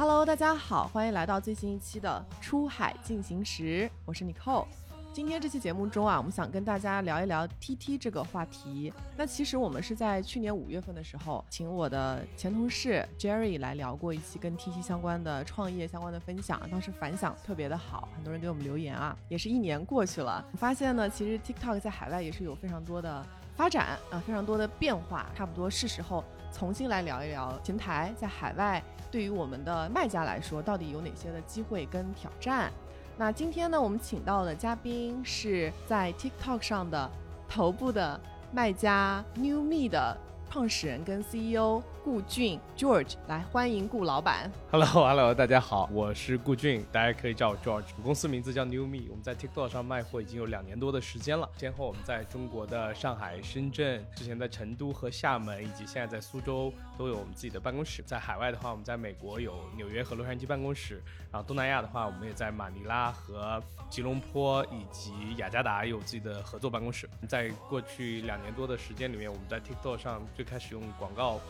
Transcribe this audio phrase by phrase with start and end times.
[0.00, 4.64] Hello，大家好，欢迎来到最新一期的《出海进行时》，我是 Nicole。
[5.12, 8.90] 今天这期节目中啊，我们想跟大家聊一聊 TT 这个话题。
[9.14, 19.14] 那其实我们是在去年五月份的时候，请我的前同事 Jerry 来聊过一期跟 TT 相关的创业相关的分享，当时反响特别的好，很多人给我们留言啊。
[19.28, 23.22] 也是一年过去了，发现呢，其实 TikTok 在海外也是有非常多的
[23.54, 32.70] 发展啊，非常多的变化，差不多是时候重新来聊一聊平台在海外对于我们的卖家来说，到底有哪些的机会跟挑战。
[33.16, 37.10] 那今天呢，我们请到的嘉宾是在 TikTok 上的
[37.48, 38.18] 头部的
[38.52, 40.16] 卖家 New Me 的
[40.52, 44.50] 创始人跟 CEO 顾俊 George，来欢迎顾老板。
[44.72, 47.84] Hello，Hello， 大家好，我是顾俊，大家可以叫我 George。
[48.02, 51.48] 公司名字叫 New Me，我们在 TikTok 上卖货已经有两年多的时间了。
[51.56, 58.02] 先后我们在中国的上海、深圳，之前在成都和厦门，以及现在在苏州都有我们自己的办公室。
[58.02, 67.08] 在海外的话，我们在美国有纽约和洛杉矶办公室，然后东南亚的话，我们也在马尼拉和吉隆坡以及雅加达有自己的合作办公室。
[67.26, 71.40] 在过去两年多的时间里面，我们在 TikTok 上最开始用广告。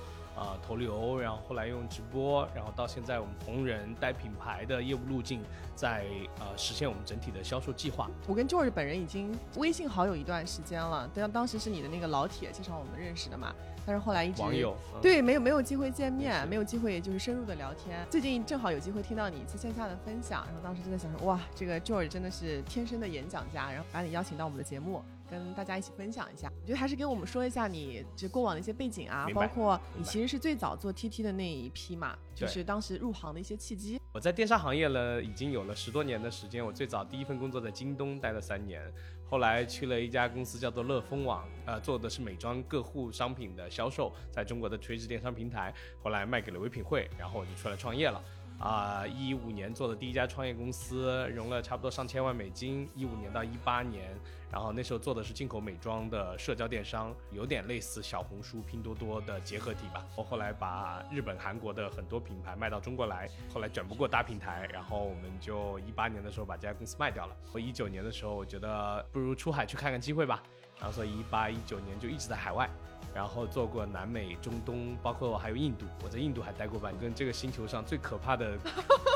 [0.40, 5.42] 啊、投流，然后后来用直播，然后到现在我们同人带品牌的业务路径，
[5.74, 6.06] 在
[6.38, 8.08] 呃实现我们整体的销售计划。
[8.26, 18.02] 我跟 George 本人已经微信好友一段时间了，但当时是你的那个老铁介绍我们认识的嘛，但是后来一直网友，嗯、对，没有没有机会见面，没有机会就是深入的聊天。
[18.08, 26.50] 最近正好有机会听到你一次线下的分享，然后当时就在想说，哇，这个 George 真的是天生的演讲家，然后把你邀请到我们的节目，跟大家一起分享一下。
[26.60, 34.00] 我觉得还是给我们说一下你这过往的一些背景啊，包括你其实是最早做 TT 的那一批嘛，就是当时入行的一些契机。
[34.12, 36.64] 我在电商行业呢，已经有了十多年的时间。
[36.64, 38.82] 我最早第一份工作在京东待了三年，
[39.28, 45.72] 后来去了一家公司叫做乐蜂网，呃，做的是美妆个护商品的销售，在中国的垂直电商平台。
[46.02, 48.20] 后来卖给了唯品会，然后我就出来创业了。
[48.60, 52.86] 啊，一五年做的第一家创业公司，融了差不多上千万美金。
[52.94, 54.14] 一五年到一八年，
[54.52, 60.04] 然后那时候做的是进口美妆的社交电商，有点类似小红书、拼多多的结合体吧。
[60.14, 67.34] 我后来把日本、韩国的很多品牌卖到中国来，后来卷不过大平台，然后我们就一八年的时候把这家公司卖掉了。
[67.52, 70.42] 我一九年的时候，我觉得不如出海去看看机会吧，
[70.78, 72.68] 然后所以一八一九年就一直在海外。
[73.14, 78.56] 然后做过南美、中东，包括还有印度，我在印度还待过半年，跟这个星球上最可怕的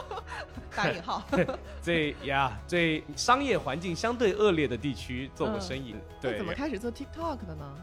[0.75, 1.23] 打引号，
[1.81, 5.95] 最呀最商业环境相对恶劣的地区做过嗯生意。
[6.21, 7.75] 那对，怎么开始做 TikTok 的呢？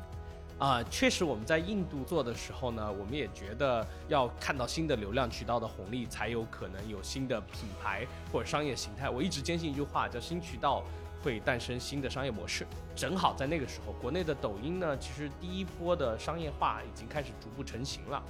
[0.59, 9.09] 啊、确实我们在印度做的时候呢，我们也觉得要看到新的流量渠道的红利，才有可能有新的品牌或者商业形态。
[9.09, 10.83] 我一直坚信一句话，叫新渠道
[11.23, 12.65] 会诞生新的商业模式。
[12.95, 18.21] 正好在那个时候，国内的抖音呢，其实第一波的商业化已经开始逐步成型了，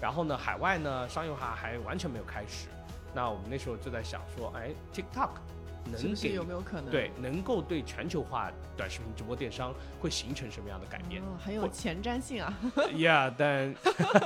[0.00, 2.68] 然后呢，海外呢商业化还完全没有开始。
[3.14, 5.30] 那我们那时候就在想说，哎，TikTok
[5.90, 6.90] 能给有没有可能？
[6.90, 11.20] 对，能够对全球化短视频直播电商会形成什么样的改变？
[11.22, 12.54] 哦，很有前瞻性啊。
[12.98, 13.74] 呀但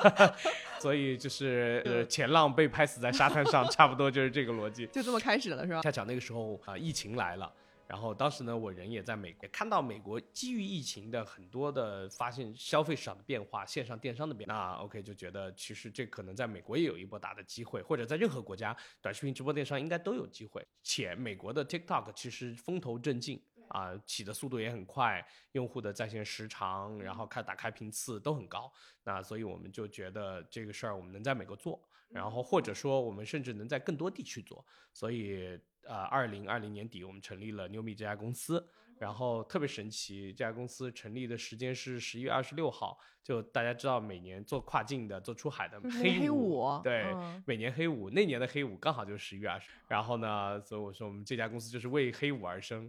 [0.81, 4.87] 所以就是呃，前浪被拍死在沙滩上，差不多就是这个逻辑。
[4.89, 5.81] 就这么开始了是吧？
[5.81, 7.51] 恰巧那个时候啊、疫情来了。
[7.87, 20.67] 然后当时呢，我人也在美国，看到美国基于疫情的很多的发现消费市场的变化，线上电商的变，那 OK 就觉得其实这可能在美国也有一波大的机会，或者在任何国家短视频直播电商应该都有机会。
[20.83, 28.73] 且美国的 TikTok 其实风头正劲啊、起的速度也很快，用户的在线时长，然后开打开频次都很高。
[29.03, 34.65] 那所以我们就觉得这个事儿我们能在美国做，然后或者说我们甚至能在更多地区做。
[34.93, 38.67] 所以呃，二零二零年底我们成立了 New Me 这家公司，
[38.99, 42.99] 然后特别神奇，这家公司成立的时间是十一月二十六号。
[43.23, 49.71] 就大家知道，每年做跨境的、做出海的黑五，对，嗯每年黑五，那年的黑五刚好就是十一月二十。
[49.89, 52.87] 然后呢，所以我说我们这家公司就是为黑五而生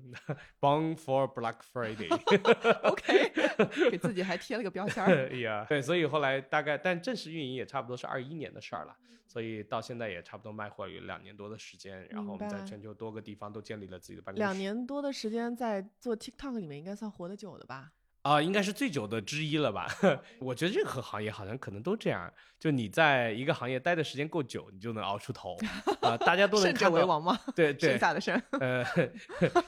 [0.59, 2.13] ，Born for Black Friday。
[2.83, 5.29] OK，给自己还贴了个标签儿。
[5.31, 8.93] 哎呀，对，所以后来大概，但正式运营也差不多是二一年的事儿了，
[9.35, 14.39] 所以到现在也差不多卖货有两年多的时间，然后我们在全球多个地方都建立了自己的办公室。
[14.39, 17.91] 两年多的时间在做 TikTok 里面，应该算活得久的吧？
[18.21, 19.87] 啊、应该是最久的之一了吧？
[20.39, 25.57] 我觉得任何行业好像可能都这样，就你在一个行业待的时间够久，你就能熬出头
[25.99, 28.41] 啊、大家都能胜者看到，为王吗，对 对剩对，下的剩。
[28.61, 28.85] 呃，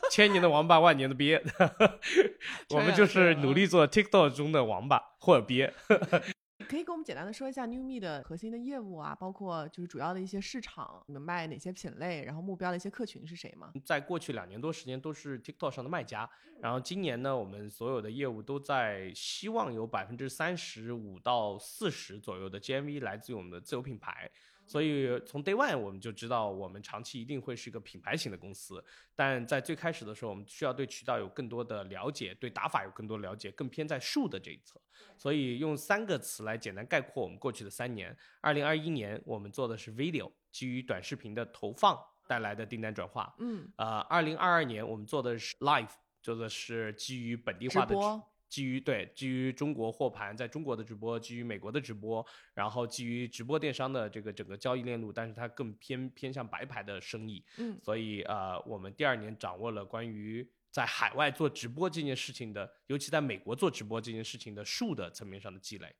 [0.09, 1.43] 千年的王八，万年的鳖，
[2.69, 5.73] 我们就是努力做 TikTok 中的王八或者鳖。
[6.67, 13.71] 可以给我们简单的说一下 New Me 的核心的业务啊，包括就是主要的一些市场，你们卖哪些品类，然后目标的一些客群是谁吗？
[13.85, 16.29] 在过去两年多时间都是 TikTok 上的卖家，
[16.59, 24.29] 然后今年呢，我们所有的业务都在希望有百分之三十五到四十左右的 GMV 来自于我们的自有品牌。
[24.67, 28.83] 所以从 Day One 我们就知道，我们长期一定会是一个品牌型的公司。
[29.15, 34.79] 但在最开始的时候，我们需要对渠道有更多的了解，对打法有更多了解，更偏在数的这一侧。
[35.17, 41.97] 所以用三个词来简单概括我们过去的三年：二零二一年我们做的是 Video，基于短视频的投放
[42.27, 43.33] 带来的订单转化。
[43.39, 45.91] 嗯，呃，二零二二年我们做的是 Live，
[46.21, 48.21] 做的是基于本地化的直播。
[48.49, 65.93] 基于对基于中国货盘在中国的直播，基于美国的直播，然后基于直播电商的这个整个交易链路，但是它更偏偏向白牌的生意，嗯所以呃，我们第二年掌握了关于在海外做直播这件事情的，尤其在美国做直播这件事情的数的层面上的积累，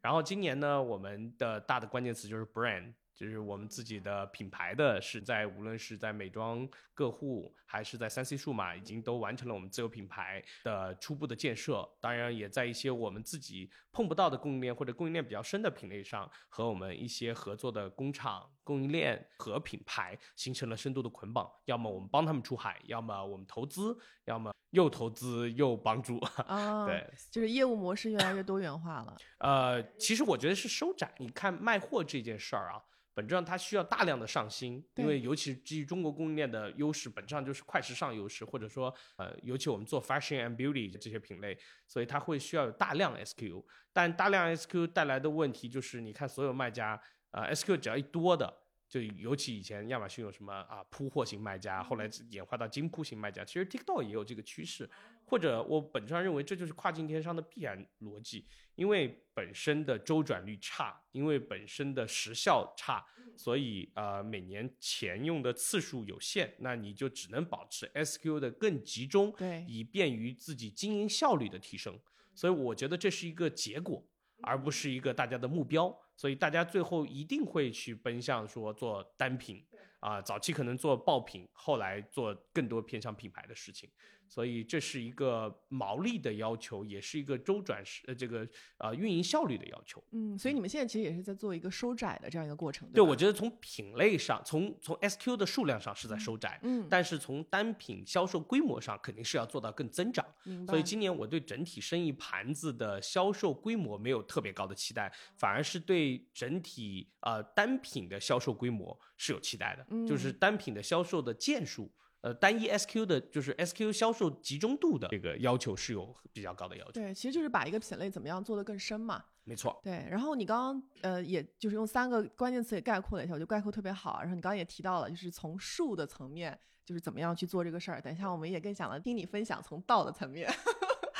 [0.00, 2.92] 然后今年呢，我们的大的关键词就是 brand。
[3.14, 11.88] 就是我们自己的品牌的，是在无论是在美妆个护还是在三 C 数码，已经都完成了我们自有品牌的初步的建设。
[12.00, 21.48] 当然，也在一些我们自己碰不到的供应链或者供应链比较深的品类上，和我们一些合作的工厂、供应链和品牌形成了深度的捆绑。
[21.66, 26.18] 要么我们帮他们出海，要么我们投资，要么又投资又帮助。
[26.46, 29.16] 啊， 对，就是业务模式越来越多元化了。
[29.38, 31.14] 呃，其实我觉得是收窄。
[31.18, 32.82] 你看卖货这件事儿啊，
[33.14, 41.56] 本质上它需要大量的上新，因为尤其是基于中国供应链的优势，本质上就是快时尚优势，或者说呃，尤其我们做 fashion and beauty 这些品类，
[41.86, 43.64] 所以它会需要有大量 SKU。
[43.92, 47.00] 但大量 SKU 带来的问题就是，你看所有卖家，
[47.30, 48.63] 呃，SKU 只要一多的。
[48.94, 54.88] 就尤其以前亚马逊有什么啊铺货型卖家，后来演化到精铺型卖家，其实 TikTok 也有这个趋势，
[55.24, 58.46] 或者我本质上认为这就是跨境电商的必然逻辑，
[58.76, 63.04] 因为本身的周转率差，因为本身的时效差，
[63.36, 71.98] 所以呃每年钱用的次数有限，那你就只能保持 SKU 的更集中，对以便于自己经营效率的提升。
[72.32, 74.06] 所以我觉得这是一个结果，
[74.42, 75.92] 而不是一个大家的目标。
[76.16, 79.64] 所以大家最后一定会去奔向说做单品
[80.00, 83.90] 啊，早期可能做爆品，后来做更多偏向品牌的事情。
[84.28, 88.46] 所以这是一个毛利的要求，也是一个周转时呃这个
[88.78, 90.02] 呃运营效率的要求。
[90.12, 100.24] 嗯，所以你们现在其实也是在做一个收窄的这样一个过程，对，吧我觉得从品类上，从从 SQ 的数量上是在收窄，嗯，但是从单品销售规模上肯定是要做到更增长。
[100.44, 100.72] 明白。
[100.72, 111.90] 所以今年我对整体生意盘子的销售规模没有特别高的期待，反而是对整体呃单品的销售规模是有期待的，嗯就是单品的销售的件数。
[112.24, 116.92] 呃，单一 SQ 的，就是 SQ 销售集中度的这个要求是有比较高的要求。
[116.92, 119.22] 对，其实就是把一个品类怎么样做得更深嘛。
[119.44, 124.20] 没错，对，然后你刚刚呃，也就是用三个关键词也概括了一下，我觉得概括特别好。
[124.22, 128.00] 然后你刚刚也提到了，就是从术的层面，就是怎么样去做这个事儿。
[128.00, 130.50] 等一下我们也更想了听你分享从道的层面。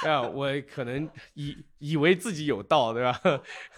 [0.07, 3.21] 啊，我可能以以为自己有道，对吧？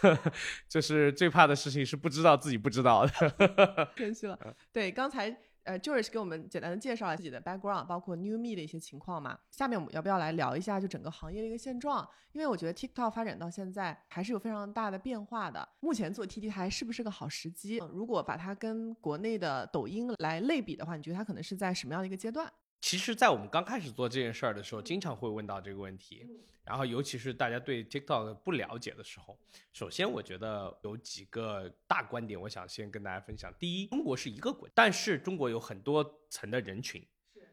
[0.69, 3.91] 就是最怕的事情是不知道自己不知道的。
[3.97, 4.39] 谦虚了。
[4.73, 5.37] 对，刚才
[5.67, 9.37] 呃，George 给我们简单的介绍了自己的 background，包括 New Me 的一些情况嘛。
[9.51, 12.09] 下面我们要不要来聊一下就整个行业的一个现状？
[12.33, 15.69] 因为我觉得 TikTok 发展到现在还是有非常大的变化的。
[15.81, 17.79] 目前做 T T 还是不是个好时机？
[17.93, 22.51] 如果把它跟国内的抖音来类比的话，你觉得它可能是在什么样的一个阶段？
[22.87, 26.25] 其实，在我们刚开始做这件事儿的时候，经常会问到这个问题，
[26.63, 29.37] 然后尤其是大家对 TikTok 不了解的时候，
[29.73, 33.53] 首先我觉得有几个大观点，我想先跟大家分享。
[33.59, 37.05] 第一，中国是一个国，但是中国有很多层的人群，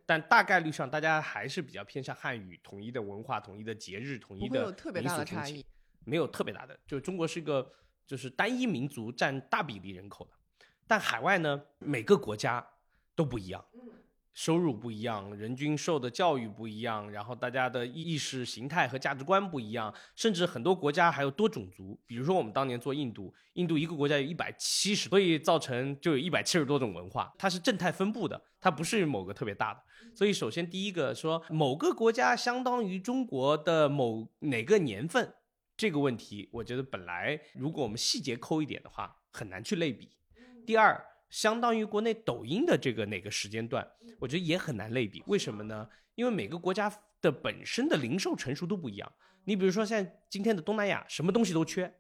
[0.06, 5.66] 但大概率上大家还是比较偏向汉语，统一的文化、统一的节日、统一的有特别大的民俗风情差异。
[6.06, 7.74] 没有特别大的，就是中国是一个
[8.06, 12.64] 就是单一民族占大比例人口的，但海外呢，每个国家
[13.16, 13.66] 都不一样，
[14.34, 29.80] 收入不一样，人均受的教育不一样，然后大家的意识形态和价值观不一样，甚至很多国家还有多种族，比如说我们当年做印度，印度一个国家有一百七十，所以造成就有一百七十多种文化，它是正态分布的，它不是某个特别大的。
[30.16, 35.34] 所以首先第一个说某个国家相当于中国的某哪个年份。
[35.76, 40.12] 这个问题，我觉得本来如果我们细节抠一点的话，很难去类比。
[40.68, 43.84] 第二，相当于国内抖音的这个哪个时间段，
[44.20, 45.24] 我觉得也很难类比。
[45.26, 45.90] 为什么呢？
[46.14, 49.12] 因为每个国家的本身的零售成熟度不一样。
[49.46, 51.92] 你比如说，像今天的东南亚，什么东西都缺，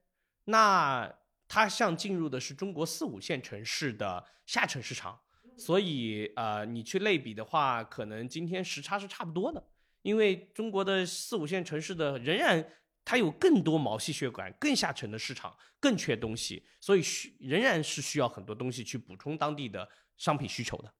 [0.46, 1.12] 那
[1.48, 5.20] 它像进入的是中国四五线城市的下沉市场，
[5.58, 9.68] 所以呃，你去类比的话，可能今天时差是差不多的。
[10.04, 12.63] 因为中国的四五线城市的仍然
[13.06, 20.94] 它有更多毛细血管、更下沉的市场，更缺东西，所以需仍然是需要很多东西去补充当地的商品需求的。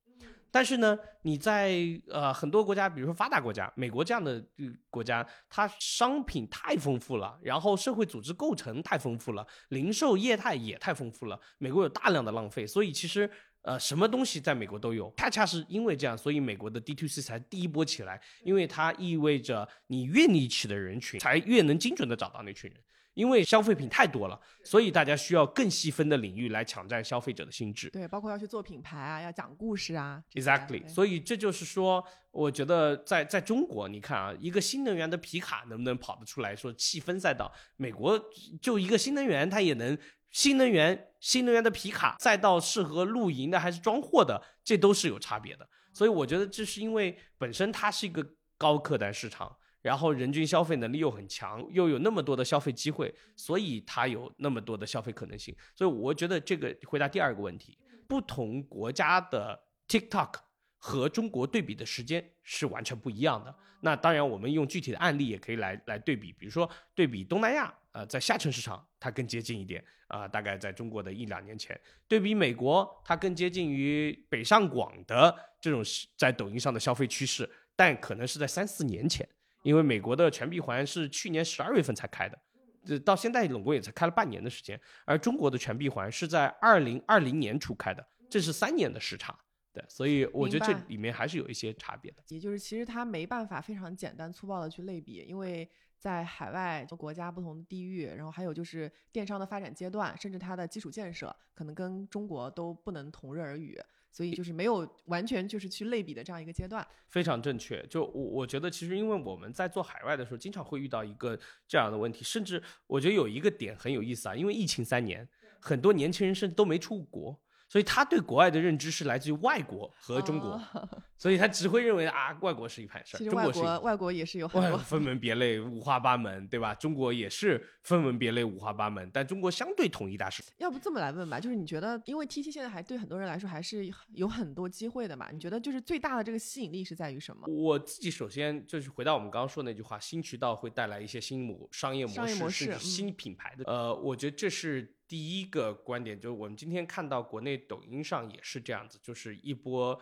[0.52, 1.76] 但是呢，你在
[2.08, 13.30] 呃很多国家，比如说发达国家，美国这样的呃国家，它商品太丰富了，然后社会组织构成太丰富了，零售业态也太丰富了，美国有大量的浪费，所以其实。
[13.63, 22.79] 呃，什么东西在美国都有，恰恰是因为这样，所以美国的 D to C 才第一波起来，因为它意味着你越立起的人群，才越能精准的找到那群人。
[23.13, 27.88] 因为消费品太多了，所以大家需要更细分的领域来抢占消费者的心智。
[27.91, 30.24] 对，包括要去做品牌啊，要讲故事啊。
[30.34, 30.88] Exactly。
[30.89, 37.53] 所以这就是说，我觉得在在中国，你看啊，一个新能源的皮卡能不能跑得出来说细分赛道？
[37.77, 38.20] 美国
[38.60, 39.96] 就一个新能源，它也能
[40.34, 45.66] 新能源新能源的皮卡，再到适合露营的还是装货的，这都是有差别的。
[45.94, 49.56] 所以我觉得这是因为本身它是一个高客单市场。
[49.84, 55.54] 然后人均消费能力又很强，又有那么多的消费机会，所以它有那么多的消费可能性。
[55.75, 60.36] 所以我觉得这个回答第二个问题，不同国家的 TikTok
[60.78, 63.54] 和中国对比的时间是完全不一样的。
[63.82, 71.76] 那当然，我们用具体的案例也可以来来对比，比如说对比东南亚，呃，在下沉市场它更接近一点啊，大概在中国的一两年前；
[72.08, 75.84] 对比美国，它更接近于北上广的这种
[76.18, 79.28] 在抖音上的消费趋势，但可能是在三四年前。
[79.64, 82.40] 因为美国的全闭环是去年十二月份才开的，
[82.86, 89.38] 这到现在总共也才开了半年的时间，而中国的全闭环是在二零二零年初开的，这是三年的时差。
[89.74, 92.24] 对，所以我觉得这里面还是有一些差别的。
[92.30, 103.77] 也就是其实它没办法非常简单粗暴的去类比，因为在海外国家不同的地域，然后还有就是电商的发展阶段，甚至它的基础建设，可能跟中国都不能同日而语。
[104.12, 107.84] 所以就是没有完全就是去类比的这样一个阶段，非常正确。
[107.88, 111.36] 就我我觉得其实因为我们在做海外的时候，经常会遇到一个
[111.68, 115.27] 这样的问题，甚至我觉得有一个点很有意思啊，因为疫情三年，
[115.60, 117.43] 很多年轻人甚至都没出过国。
[117.74, 120.62] 所以他对国外的认知是来自于外国和中国，
[121.18, 123.18] 所以他只会认为啊，外国是一盘事儿。
[123.18, 126.75] 其实外国外国也是有很多分门别类、五花八门，对吧？
[126.75, 130.44] 中国也是分门别类、五花八门，但中国相对统一大势。
[130.60, 135.32] 要不这么来问吧，就是你觉得，因为 T T 现在还对很多人来说还是有很多机会的嘛？
[135.32, 137.48] 你觉得就是最大的这个吸引力是在于什么？
[137.48, 143.63] 我自己首先就是回到我们刚刚说那句话，新渠道会带来一些新模商业模式、新品牌的。
[143.65, 144.94] 呃，我觉得这是。
[145.13, 150.01] 第一个观点就是，我们今天看到国内抖音上也是这样子，就是一波，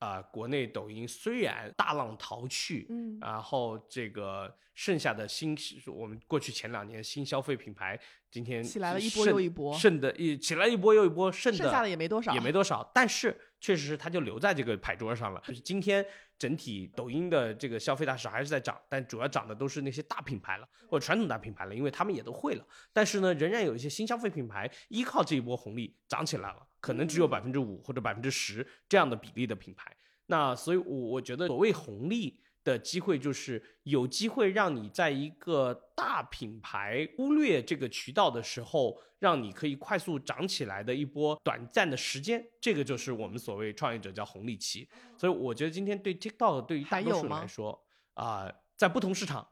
[0.00, 7.98] 啊，国内抖音虽然大浪淘去，嗯，然后这个剩下的新，我们过去前两年新消费品牌，
[8.30, 16.04] 今天起来了一波又一波，剩的一起来一波又一波，剩剩下的也没多少，也没多少，但是确实是它就留在这个牌桌上了，就是今天。
[16.40, 22.66] 整体抖音的这个消费大势还是在涨，但主要涨的都是那些大品牌了，或者传统大品牌了，因为他们也都会了。
[22.94, 29.94] 但是呢，仍然有一些新消费品牌依靠这一波红利涨起来了，可能只有百分之五或者百分之十这样的比例的品牌。
[30.28, 32.40] 那所以，我我觉得所谓红利。
[32.62, 44.88] 的机会就是有机会让你在一个大品牌忽略这个渠道的时候，让你可以快速涨起来的一波短暂的时间，这个就是我们所谓创业者叫红利期。
[45.16, 47.82] 所以我觉得今天对 TikTok 对于大多数人来说
[48.14, 49.46] 啊，在不同市场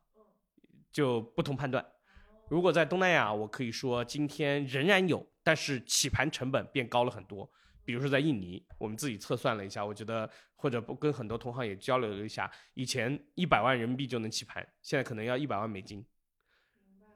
[0.90, 1.84] 就不同判断。
[2.48, 7.50] 如果在东南亚，我可以说今天仍然有，但是起盘成本变高了很多。
[7.88, 16.04] 比如说在印尼，我们自己测算了一下，我觉得或者不跟很多同行也交流了一下，以前一百万人民币就能起盘，现在可能要一百万美金。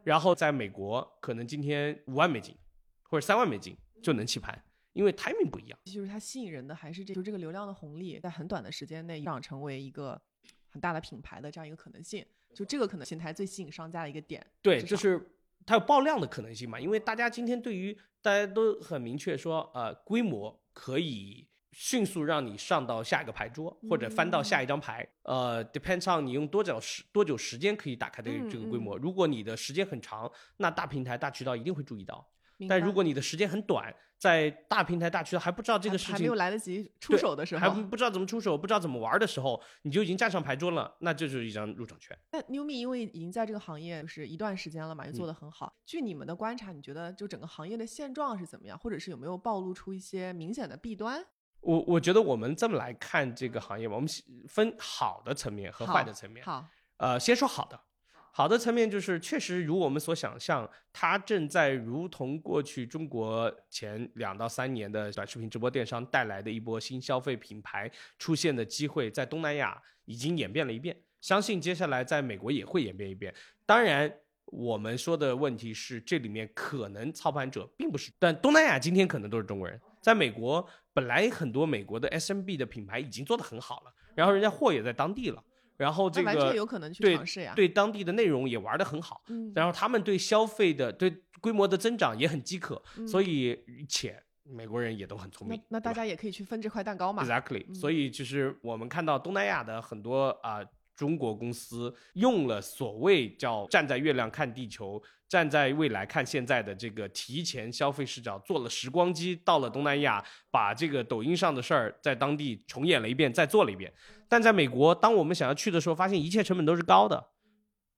[0.03, 2.57] 然后在美国，可能今天五万美金
[3.03, 4.65] 或者三万美金就能起盘，
[4.95, 5.79] 因为 timing 不一样。
[5.85, 10.19] 就是它吸引人的还是这就这个流量的红利，在很短的时间内让成为一个
[10.71, 12.25] 很大的品牌的这样一个可能性，
[12.55, 14.43] 就这个可能性才最吸引商家的一个点。
[14.63, 15.21] 对，就是
[15.67, 20.59] 它有爆量的可能性嘛，因为大家今天对于大家都很明确说，呃，规模。
[20.73, 25.07] 可以迅速让你上到下一个牌桌，或者翻到下一张牌。
[25.23, 28.97] 呃，depends on 你用多久时多久时间可以打开的这个规模。
[28.99, 32.27] 如果你的时间很长，那大平台大渠道一定会注意到。
[32.69, 42.17] 但如果你的时间很短，在大平台大渠道还不知道这个事情还没有来得及出手的时候，还不知道怎么出手，不知道怎么玩的时候，你就已经站上牌桌了，那这就是一张入场券。
[42.31, 45.75] 那 Newme 因为已经在这个行业就是一段时间了嘛，又做得很好。
[45.85, 51.25] 据你们的观察，你觉得就整个行业的现状是怎么样，或者是有没有暴露出一些明显的弊端？
[51.61, 54.09] 我我觉得我们这么来看这个行业吧，我们
[54.49, 56.45] 分好的层面和坏的层面。
[56.45, 56.65] 好，
[56.97, 57.81] 呃，先说好的。
[58.35, 73.35] 好的层面就是，确实如我们所想象，它正在如同过去中国前两到三年的短视频直播电商带来的一波新消费品牌出现的机会，在东南亚已经演变了一遍，相信接下来在美国也会演变一遍。
[73.67, 74.11] 当然，
[74.47, 79.79] 我们说的问题是，这里面可能操盘者并不是，但东南亚今天可能都是中国人。
[80.01, 85.45] 在美国，本来很多美国的 SMB 的品牌已经做得很好了，然后人家货也在当地了，
[85.77, 87.53] 然后这那完全个有可能去对尝试呀。
[87.55, 97.25] 对当地的内容也玩得很好，嗯，然后他们对消费的对规模的增长也很饥渴，嗯所以且美国人也都很聪明，那大家也可以去分这块蛋糕嘛。
[97.25, 100.61] Exactly，、嗯所以就是我们看到东南亚的很多啊、
[100.97, 113.93] 中国公司用了所谓叫站在月亮看地球，站在未来看现在的这个提前消费视角，做了时光机到了东南亚，把这个抖音上的事儿在当地重演了一遍，再做了一遍。
[114.29, 117.31] 但在美国，当我们想要去的时候，发现一切成本都是高的。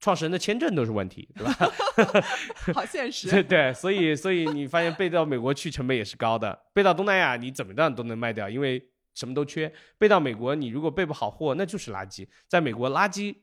[0.00, 1.52] 创始人的签证都是问题，对吧？
[2.74, 3.28] 好现实。
[3.30, 8.82] 对对，所以所以你发现背到美国去成本也是高的，背到东南亚你怎么样都能卖掉，因为
[9.14, 9.72] 什么都缺。
[9.98, 12.26] 背到美国，你如果备不好货，那就是垃圾。
[12.48, 13.34] 在美国，垃圾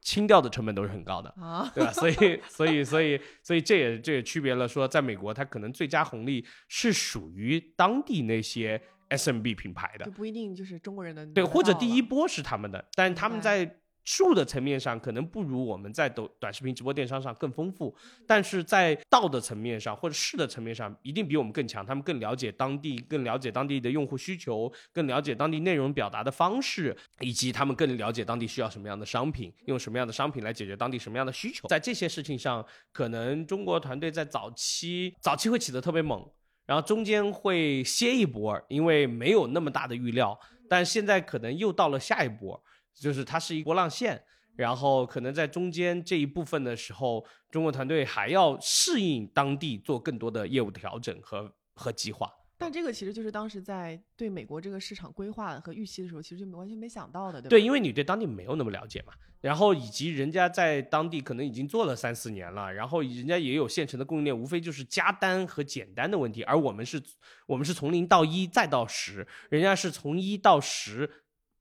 [0.00, 1.90] 清掉的成本都是很高的，啊，对吧？
[1.92, 2.14] 所以
[2.48, 11.26] 所以所以所以这也这也区别了说，在美国它可能最佳红利是属于当地那些 SMB 品牌的就，不一定就是中国人的。
[11.28, 17.94] 对，或者第一，波是他们的，但是他们在术的层面上可能不如我们在抖短视频直播电商上更丰富，
[18.26, 21.84] 但是在道的层面上或者势的层面上，一定比我们更强。
[21.84, 31.66] 他们更了解当地，更了解当地的用户需求，更了解当地内容表达的方式，以及他们更了解当地需要什么样的商品，用什么样的商品来解决当地什么样的需求。
[31.68, 36.24] 在这些事情上，可能中国团队在早期早期会起得特别猛。
[36.66, 42.58] 然后中间会歇一波，因为没有那么大的预料，但现在可能又到了下一波，
[42.94, 44.22] 就是它是一波浪线，
[44.56, 52.30] 然后可能在中间这一部分的时候，中国团队还要适应当地做更多的业务调整和和计划。
[52.56, 57.48] 但这个其实就是当时在对美国这个市场规划和预期的时候，其实就完全没想到的，对吧？
[57.50, 67.02] 对，因为你对当地没有那么了解嘛，然后以及人家在当地可能已经做了三四年了，然后人家也有现成的供应链，无非就是加单和减单的问题，而我们是，
[67.46, 71.10] 我们是从零到一再到十，人家是从一到十。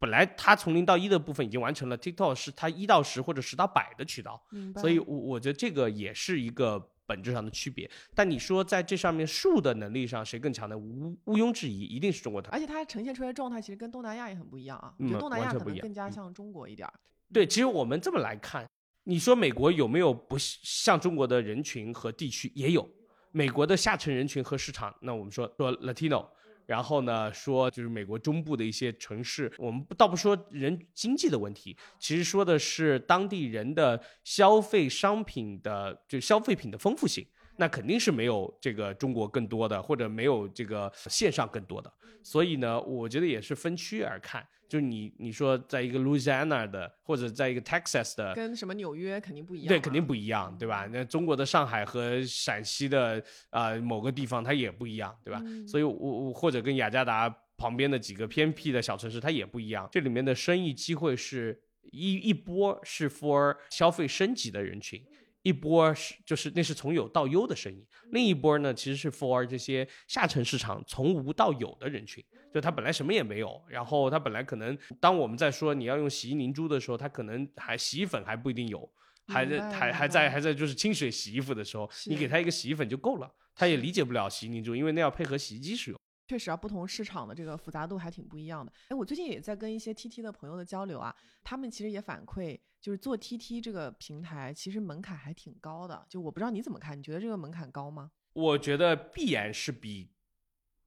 [0.03, 4.43] 本来它从零到一的部分已经完成了，TikTok 是它一到十或者十到百的渠道，
[4.75, 7.89] 所以我我觉得这个也是一个本质上的区别。
[8.13, 10.77] 但你说在这上面数的能力上谁更强呢？
[10.77, 12.57] 无毋庸置疑，一定是中国团队。
[12.57, 14.93] 而且它呈现出来的状态其实跟东南亚也很不一样啊。
[14.99, 16.93] 我觉嗯得东南亚可能更加像中国一点儿。
[17.31, 18.69] 对，其实我们这么来看，
[19.05, 22.85] 你说美国有没有不像中国的人群和地区也有？
[23.31, 26.27] 美国的下层人群和市场，那我们说说 Latino，
[26.65, 37.25] 然后呢说就是美国中部的一些城市，我们倒不说人经济的问题，其实说的是当地人的消费商品的就消费品的丰富性。
[37.57, 41.91] 那肯定是没有这个中国更多的，或者没有这个线上更多的。
[42.23, 44.45] 所以呢，我觉得也是分区而看。
[44.69, 49.67] 就是你你说在一个 Louisiana 的，或者在一个 Texas 的，跟什么纽约肯定不一样。
[49.67, 50.87] 对，肯定不一样，对吧？
[50.91, 55.39] 那中国的上海和陕西的啊、呃某个地方它也不一样，对吧？
[55.45, 59.87] 嗯所以我我或者跟雅加达旁边的几个偏僻的小城市它也不一样。
[59.91, 61.61] 这里面的生意机会是
[61.91, 64.99] 一一波是 for 消费升级的人群。
[65.43, 78.89] 一波是就是那是从有到优的生意，另一波呢其实是 for 这些下沉市场从无到有的人群，就他本来什么也没有，然后他本来可能当我们在说你要用洗衣凝珠的时候，他可能还洗衣粉还不一定有，
[79.27, 85.99] 还在还还在还在就是清水洗衣服的时候，你给他一个洗衣粉就够了，他也理解不了洗衣凝珠，因为那要配合洗衣机使用。
[86.29, 88.71] 确实啊，不同市场的这个复杂度还挺不一样的。
[88.87, 96.05] 哎，我最近也在跟一些 TT 的朋友的交流啊，他们其实也反馈，就是做 TT 这个平台，其实门槛还挺高的。
[96.09, 98.11] 就我不知道你怎么看，你觉得这个门槛高吗？
[98.33, 100.11] 我觉得必然是比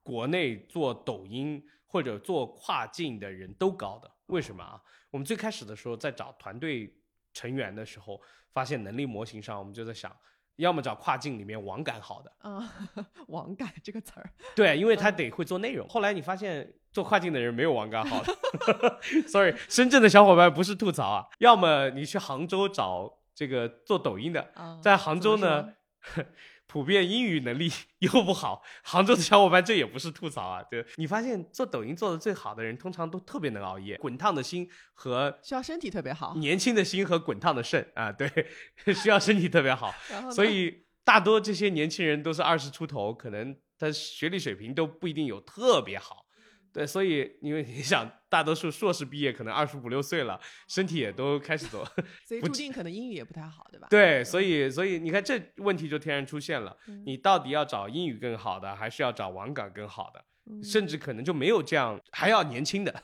[0.03, 4.13] 国内做抖音或者做跨境的人都高的。
[4.27, 4.79] 为什么啊？
[5.11, 6.95] 我们最开始的时候在找团队
[7.33, 8.21] 成员的时候，
[8.53, 10.15] 发现能力模型上，我们就在想，
[10.57, 12.69] 要么找跨境里面网感好的，嗯，
[13.29, 15.87] 网感这个词儿，对，因为他得会做内容。
[15.89, 25.69] 后来你发现做跨境的人没有网感好的， sorry，深圳的小伙伴不是吐槽啊，要么你去杭州找这个做抖音的，啊，在杭州呢，
[26.67, 28.63] 普遍英语能力 又不好。
[28.83, 36.35] 杭州的小伙伴这也不是吐槽啊， 对你发现做抖音做的最好的人，通常都特别能熬夜，滚烫的心和需要身体特别好。
[36.37, 38.29] 年轻的心和滚烫的肾啊，对，
[38.95, 39.95] 需要身体特别好。
[40.31, 46.26] 所以大多这些年轻人都是二十出头，可能他学历水平都不一定有特别好。
[46.77, 51.83] 对，所以因为你想，大多数硕士毕业可能二十五六岁了，身体也都开始走。
[52.29, 53.87] 所以注定可能英语也不太好，对吧？
[53.89, 56.77] 对，所以所以你看这问题就天然出现了。
[56.87, 60.23] 嗯你到底要找英语更好的，还是要找网感更好的？
[60.51, 63.03] 嗯甚至可能就没有这样，还要年轻的，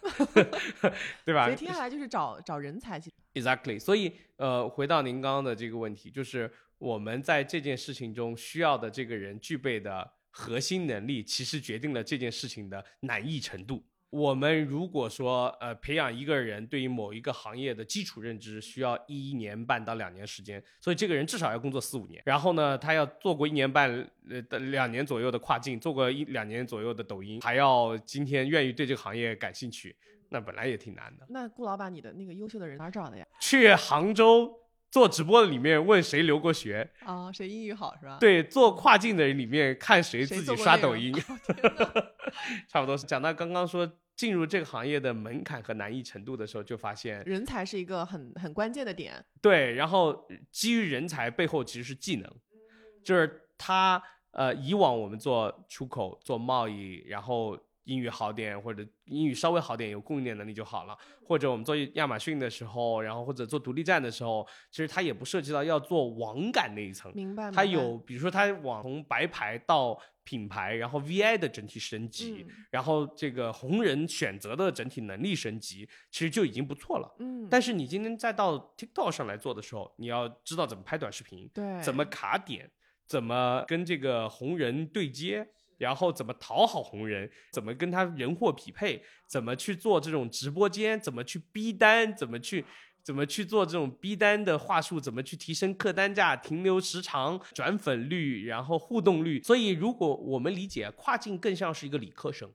[1.25, 3.81] 对吧所以听下来就是找找人才，其实？Exactly。
[3.81, 13.85] 所以呃，回到您刚刚的这个问题，就是我们在这件事情中需要的这个人具备的核心能力，其实决定了这件事情的难易程度。
[14.11, 22.23] 我们如果说，呃，培养一个人对于某一个行业的基础认知，需要一年半到两年时间，所以这个人至少要工作四五年。
[22.27, 23.91] 然后呢，他要做过一年半
[24.29, 29.97] 呃的两年左右的跨境，做过一两年左右的抖音，还要今天愿意对这个行业感兴趣，
[30.29, 31.27] 那本来也挺难的。
[31.31, 33.27] 那顾老板，你的那个优秀的人哪儿找的呀？
[33.41, 34.55] 去杭州
[34.93, 38.19] 做直播的里面问谁留过学，啊，谁英语好是吧？
[38.21, 41.11] 对，做跨境的人里面看谁谁自己刷抖音，
[42.69, 49.25] 差不多是讲到刚刚说进入这个行业的门槛和难易程度的时候，就发现人才是一个很很关键的点。
[49.41, 52.31] 对，然后基于人才背后其实是技能，
[53.03, 54.03] 就是他
[54.33, 60.97] 呃，以往我们做出口、做贸易，然后英语好点或者英语稍微好点，有供应链能力就好了。
[61.25, 67.51] 或者我们做亚马逊的时候，然后或者做独立站的时候，其实它也不涉及到要做网感那一层，明白？
[67.51, 77.17] 它有比如说它往从白牌到品牌，然后 VI 的整体升级，嗯然后这个红人选择的整体能力升级，其实就已经不错了。
[77.19, 82.71] 嗯，但是你今天再到 TikTok 上来做的时候，你要知道怎么拍短视频，对怎么卡点，
[83.07, 85.49] 怎么跟这个红人对接，
[85.83, 92.65] 然后怎么讨好红人，怎么跟他人货匹配，怎么去做这种直播间，怎么去逼单，怎么去。
[93.05, 95.01] 怎么去做这种逼单的话术？
[95.01, 99.43] 怎么去提升客单价、停留时长、转粉率，然后互动率？
[99.43, 102.49] 所以，如果我们理解跨境更像是一个理科生，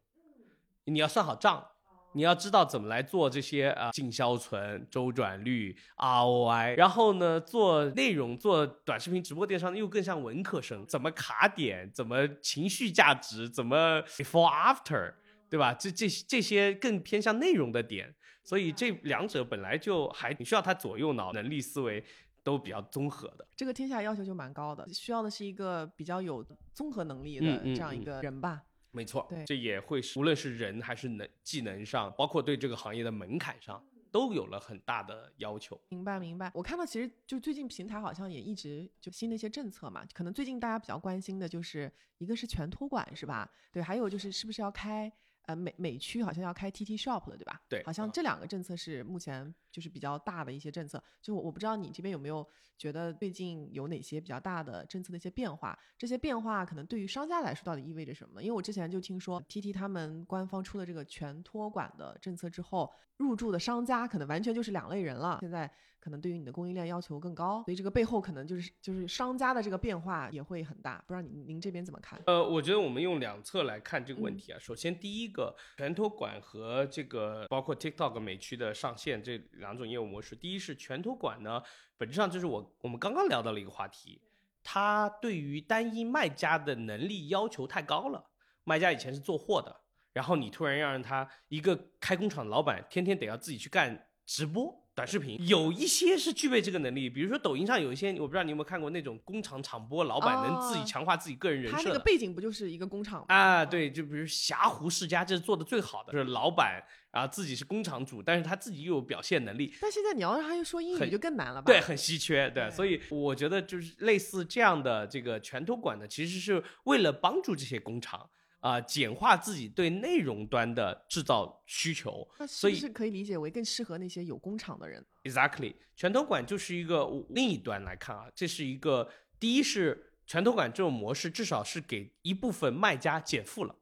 [0.85, 1.67] 你要算好账，
[2.13, 15.13] 你要知道怎么来做这些啊净销存、周转率、ROI，然后呢，做内容、做短视频直播电商又更像文科生，怎么卡点，怎么情绪价值，怎么 before after，
[15.49, 15.73] 对吧？
[15.73, 22.03] 这这这些更偏向内容的点，所以这两者本来就还挺需要他左右脑能力思维
[22.43, 23.45] 都比较综合的。
[23.55, 26.43] 这个听下来要求就蛮高的，需要的是一个比较有
[26.73, 28.63] 综合能力的这样一嗯个人吧。
[28.97, 33.81] 没错，对这也会是无论是人还是能技能上，包括对这个行业的门槛上，
[34.11, 35.79] 都有了很大的要求。
[35.89, 43.49] 明白明白，我看到其实就最近平台好像也一直就新的一些政策嘛，可能最近大家比较关心的就是一个是全托管是吧？
[43.71, 45.11] 对，还有就是是不是要开
[45.43, 47.61] 呃美美区好像要开 TT Shop 了对吧？
[47.69, 51.01] 对嗯好像这两个政策是目前就是比较大的一些政策。
[51.21, 52.43] 就我我不知道你这边有没有
[52.79, 55.77] 觉得最近有哪些比较大的政策的一些变化？
[55.99, 58.41] 这些变化可能对于商家来说到底意味着什么？
[58.41, 65.37] 因为我之前就听说 TT 他们官方出了这个全托管的政策之后，入驻的商家可能完全就是两类人了。
[65.41, 71.03] 现在可能对于你的供应链要求更高，所以这个背后可能就是就是商家的这个变化也会很大。
[71.05, 72.21] 不知道您您这边怎么看？
[72.27, 74.59] 呃，我觉得我们用两侧来看这个问嗯题啊。
[74.59, 81.61] 首先，第一个全托管和这个包括 TikTok 美区的上线这两两种业务模式，第一是全托管呢，
[81.97, 84.21] 本质上就是我我们刚刚聊到了一个话题，
[84.63, 88.31] 它对于单一卖家的能力要求太高了。
[88.63, 89.81] 卖家以前是做货的，
[90.13, 94.86] 然后你突然要让他一个开工厂的老板，天天得要自己去干直播。
[94.97, 101.89] 短视频有一些是具备这个能力，比如说抖音上有一些，我不知道你有没有看过那种工厂厂播老板能自己哦强化自己个人人他设他。
[101.91, 103.25] 那个背景不就是一个工厂吗？
[103.27, 111.71] 啊，对，就比如霞湖世家，这是做的最好的，就是老板啊自己是工厂主，但是他自己又有表现能力，但现在你要让他又说英语就更难了吧？
[111.71, 118.27] 对，很稀缺，对，对所以我觉得就是类似这样的这个拳头馆呢，其实是为了帮助这些工厂
[118.67, 133.73] 啊、简化自己对内容端的制造需求，那所以是可以理解为更适合那些有工厂的人？Exactly，拳头管就是一个另一端来看啊，这是一个第一是拳头管这种模式，至少是给一部分卖家减负了。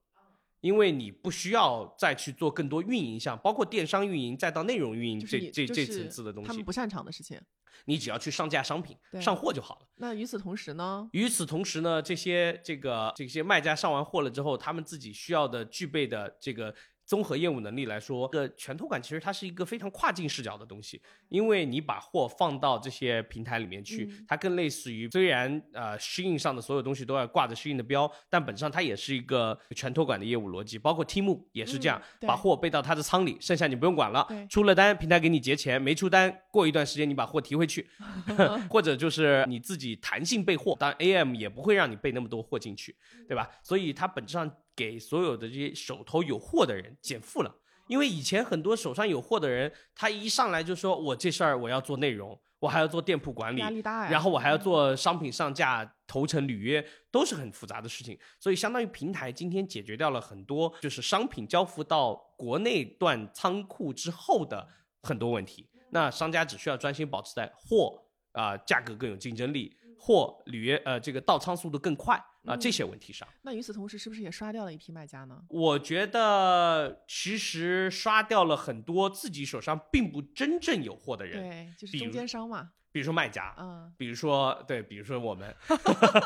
[0.61, 7.39] 因为你不需要再去做更多运营项，包括电商运营，再到内容运营这这这层次的东西他们，不擅长的事情。
[7.85, 9.87] 你只要去上架商品、对上货就好了。
[9.97, 11.09] 那与此同时呢？
[11.11, 16.73] 与此同时呢，这些这个这些卖家上完货了之后，他们自己需要的具备的这个
[17.05, 24.25] 综合业务能力来说，这个全托管其实它是一个非常跨境视角的东西，因为你把货放到这些平台里面去，嗯。
[24.27, 37.87] 它更类似于虽然呃适应上的所有东西都要挂着适应的标，但本质上它也是一个全托管的业务逻辑，包括 Temu 也是这样，嗯把货备到他的仓里，剩下你不用管了，出了单平台给你结钱，没出单过一段时间你把货提回去，
[38.69, 42.95] 或者就是你自己弹性备货，当然 AM 也不会让你备那么多货进去，
[43.27, 43.47] 对吧？
[43.61, 47.55] 所以它本质上给所有的这些手头有货的人减负了。
[47.87, 54.11] 因为以前很多手上有货的人，他一上来就说我这事儿我要做内容，我还要做店铺管理，压力大呀。
[54.11, 58.17] 然后我还要做商品上架、投成、履约，都是很复杂的事情。
[58.39, 64.67] 所以相当于平台今天解决掉了很多就是商品交付到国内段仓库之后的
[65.03, 65.69] 很多问题。
[65.91, 73.27] 那商家只需要专心保持在货啊、价格更有竞争力，货履约呃这个到仓速度更快，啊这些问题上。
[73.41, 75.41] 那与此同时，是不是也刷掉了一批卖家呢？
[75.49, 82.71] 我觉得其实刷掉了很多自己手上并不真正有货的人，对，就是中间商嘛。
[82.91, 85.53] 比如说卖家，嗯，比如说对，比如说我们，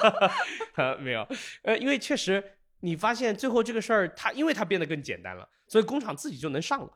[0.78, 1.28] 呃，没有，
[1.64, 2.44] 呃，因为确实
[2.82, 6.92] 你发现最后这个事儿，它因为它变得更简单了，所以工厂自己就能上了。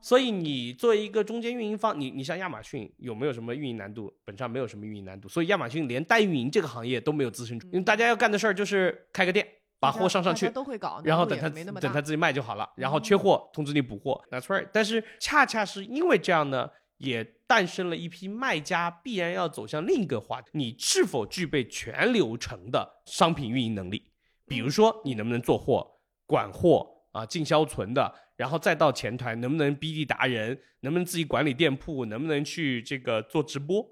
[0.00, 4.12] 所以你作为一个中间运营方，你你像亚马逊有没有什么运营难度？
[4.24, 9.46] 本质上没有什么运营难度，所以亚马逊连代运营这个行业都没有滋生出，因为大家要干的事儿就是开个店，
[9.80, 14.68] 把货上上去，都会搞，然后等他等他自己卖就好了，然后缺货通知你补货，That's right。
[14.72, 24.12] 但是恰恰是因为这样呢，也诞生了一批卖家必然要走向另一个话题：你是否具备全流程的商品运营能力？
[24.46, 25.86] 比如说你能不能做货、
[26.24, 33.84] 管货啊、进销存的，然后再到前台能不能 BD 达人，能不能自己管理店铺，能不能去这个做直播，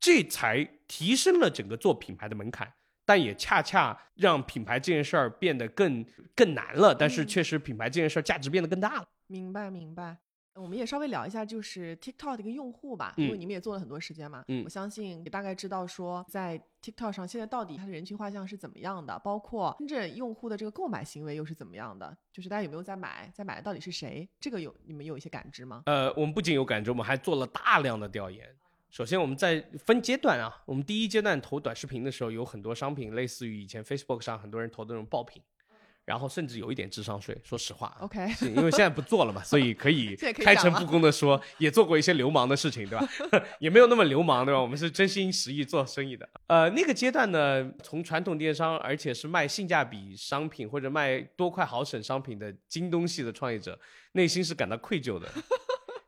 [0.00, 2.72] 这才提升了整个做品牌的门槛。
[3.04, 9.06] 但也恰恰让品牌这件事儿变得更更难了，但是嗯确实品牌这件事儿价值变得更大了。
[9.26, 10.16] 明白明白。
[10.54, 25.82] 我们也稍微聊一下，就是 TikTok 的一个用户吧，因为嗯你们也做了很多时间嘛，嗯我相信也大概知道说在 TikTok 上现在到底它的人群画像是怎么样的，包括真正用户的这个购买行为又是怎么样的，就是大家有没有在买，在买的到底是谁，这个有你们有一些感知吗？
[25.86, 28.48] 呃，我们不仅有感知，我们还做了大量的调研。
[28.88, 35.42] 首先，我们在分阶段啊，我们第一阶段投短视频的时候，有很多商品类似于以前 Facebook 上很多人投的那种爆品，
[36.06, 37.36] 然后甚至有一点智商税。
[37.44, 43.06] 说实话啊 OK 是因为现在不做了嘛，所以可以 开诚布公的说，也做过一些流氓的事情，对吧？
[43.60, 44.58] 也没有那么流氓，对吧？
[44.62, 46.26] 我们是真心实意做生意的。
[46.46, 53.78] 呃，那个阶段呢，从传统电商，而且是卖性价比商品或者卖多快好省商品的京东系的创业者，
[54.12, 55.28] 内心是感到愧疚的。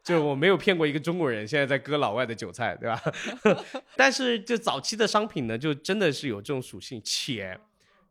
[0.04, 3.02] 就是我没有骗过一个中国人，现在在割老外的韭菜，对吧？
[3.94, 7.60] 但是就早期的商品呢，就真的是有这种属性，且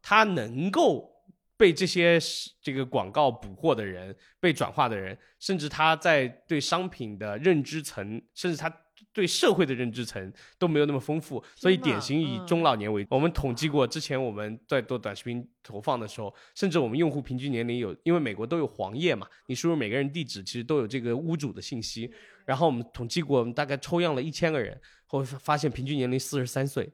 [0.04, 1.17] 它能够
[1.58, 2.20] 被这些
[2.62, 8.72] 这个广告捕获的人、被转化的人，甚至他在对商品的认知层，甚至他
[9.12, 13.16] 对社会的认知层都没有那么丰富，所以典型以嗯中老年为主。
[13.16, 22.12] 我们统计过，之前我们在做短视频投放的时候，甚至我们用户平均年龄有，因为美国都有黄页嘛，你输入每个人地址，其实都有这个屋主的信息。
[22.46, 26.88] 然后我们统计过，我们大概抽样了一千个人，后发现平均年龄四十三岁，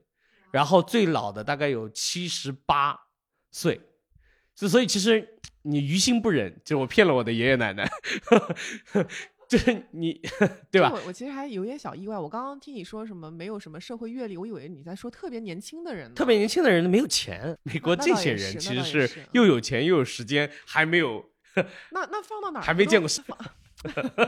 [0.50, 2.98] 然后最老的大概有七十八
[3.50, 3.78] 岁。
[4.54, 7.88] 就所以其实你于心不忍，就我骗了我的爷爷奶奶，
[9.48, 10.20] 就是你
[10.70, 10.90] 对吧？
[10.92, 16.14] 我我其实还有点小意外，我刚刚听你说什么没有什么社会阅历，我以为你在说特别年轻的人呢。
[16.14, 21.24] 特别年轻的人没有钱，美国这些人其实是又有钱又有时间，还没有
[21.90, 22.62] 那那放到哪儿？
[22.62, 23.22] 还没见过世。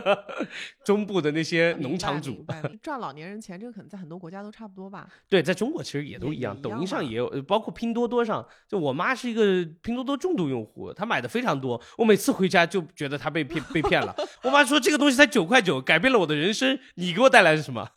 [0.84, 2.44] 中部的那些农场主
[2.82, 5.08] 赚老年人钱，这个可能在很多国家都差不多吧。
[5.28, 8.46] 对，在中国其实也都一样，抖音上也有，呃包括拼多多上。
[8.68, 11.80] 就我妈是一个拼多多重度用户，她买的非常多。
[11.96, 14.14] 我每次回家就觉得她被骗被骗了。
[14.42, 16.78] 我妈说这个东西才九块九，改变了我的人生。
[16.94, 17.88] 你给我带来是什么？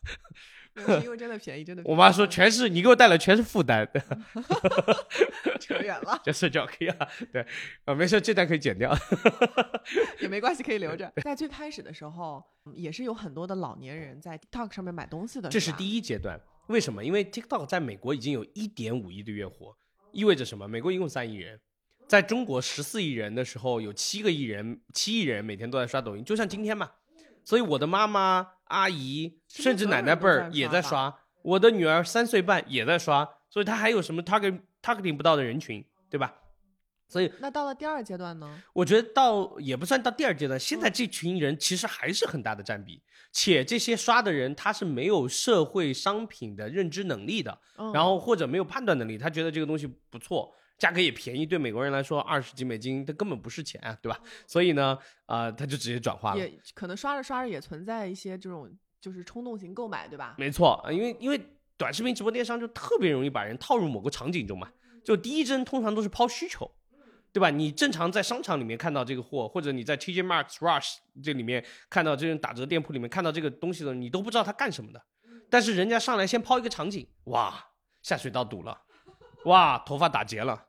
[0.75, 1.83] 是因为真的便宜，真的。
[1.85, 3.87] 我妈说全是你给我带来全是负担。
[5.59, 7.07] 扯远了， 这是就可以啊。
[7.31, 7.45] 对，
[7.85, 8.95] 啊，没事，这单可以剪掉。
[10.21, 11.11] 也没关系，可以留着。
[11.23, 15.49] 在最开始的时候，嗯也是有很多的老年人在 TikTok 上面买东西的。
[15.49, 16.39] 这是第一阶段。
[16.67, 17.03] 为什么？
[17.03, 19.75] 因为 TikTok 在美国已经有一点五亿的月活，
[20.11, 20.67] 意味着什么？
[20.67, 21.59] 美国一共三亿人，
[22.07, 26.91] 在中国十四亿人的时候，有七个亿人、七亿人每天都在刷抖音，就像今天嘛。
[27.49, 36.31] 所以我的妈妈、阿姨，甚至奶奶辈儿也在刷刷，我的女儿三岁半也在刷，所以她还有什么 target targeting 不到的人群，对吧？
[37.09, 38.61] 所以那到了第二阶段呢？
[38.71, 54.21] 我觉得到也不算到第二阶段，现嗯在这群人其实还是很大的占比，且这些刷的人他是没有社会商品的认知能力的，嗯、然后或者没有判断能力，他觉得这个东西不错，价格也便宜，对美国人来说二十几美金，他根本不是钱啊，对吧？
[54.45, 56.39] 所以呢，啊、他就直接转化了。
[56.39, 60.35] 也可能刷着刷着也存在一些这种就是冲动型购买，对吧？
[60.37, 61.41] 没错，因为因为
[61.75, 64.69] 短视频直播电商就特别容易把人套入某个场景中嘛。
[65.01, 66.69] 就第一帧通常都是抛需求，
[67.31, 67.49] 对吧？
[67.49, 75.01] 你正常在商场里面看到这个货，或者你在 TJ Maxx、Rush 这里面看到这种打折店铺里面看到这个东西的，你都不知道它干什么的。
[75.49, 77.53] 但是人家上来先抛一个场景，哇，
[78.01, 78.81] 下水道堵了，
[79.45, 80.65] 哇，头发打结了，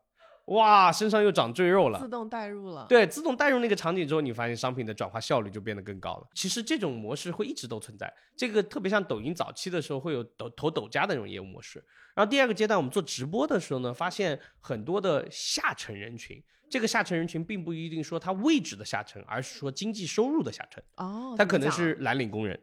[0.51, 2.85] 哇，身上又长赘肉了自，动带入了。
[2.89, 6.27] 对，自动带入那个场景之后，你发现商品的转化效率就变得更高了。
[6.35, 11.83] 其实这种模式会一直都存在，这个特别像抖音早期的时候会有抖投抖加的那种业务模式。
[12.17, 20.83] 然后第二个阶段，我们做直播的时候呢，发现很多的下沉人群，这个下沉人群并不一定说他位置的下沉，而是说经济收入的下沉。
[20.97, 22.61] 哦，他可能是蓝领工人、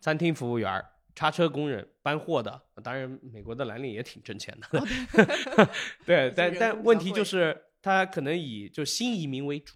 [0.00, 5.68] 餐厅服务员儿、叉车工人、搬货的，当然美国的蓝领也挺挣钱的，哦
[6.04, 9.74] 对， 但但问题就是他可能以就新移民为主，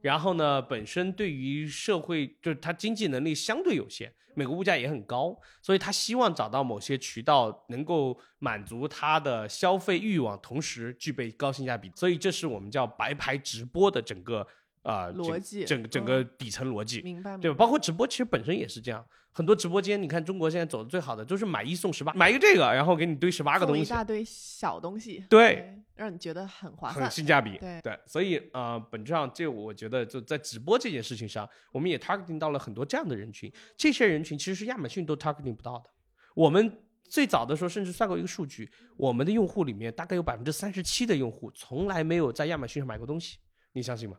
[0.00, 14.46] 然后呢，本身对于社会就是他经济能力相对有限，美国物价也很高，所以他希望找到某些渠道能够满足他的消费欲望，同时具备高性价比，所以这是我们叫白牌直播的整个
[14.84, 17.02] 啊、整逻辑整整个底层逻辑。
[17.02, 17.56] 明白，对吧？
[17.56, 19.04] 包括直播，其实本身也是这样。
[19.36, 27.10] 很多直播间，你看中国现在走的最好的，都是买一送十八，买一个这个，然后给你堆十八个东西，一大堆小东西，对，让你觉得很划算很。
[27.10, 27.58] 性价比。
[27.58, 33.52] 对所以呃，本质上这我觉得就在直播这件事情上，我们也 targeting 到了很多这样的人群。
[33.76, 35.90] 这些人群其实是亚马逊都 targeting 不到的。
[36.36, 43.38] 我们最早的时候甚至算过一个数据，我们的用户里面大概有百分之三十七的用户从来没有在亚马逊上买过东西，
[43.72, 44.16] 你相信吗？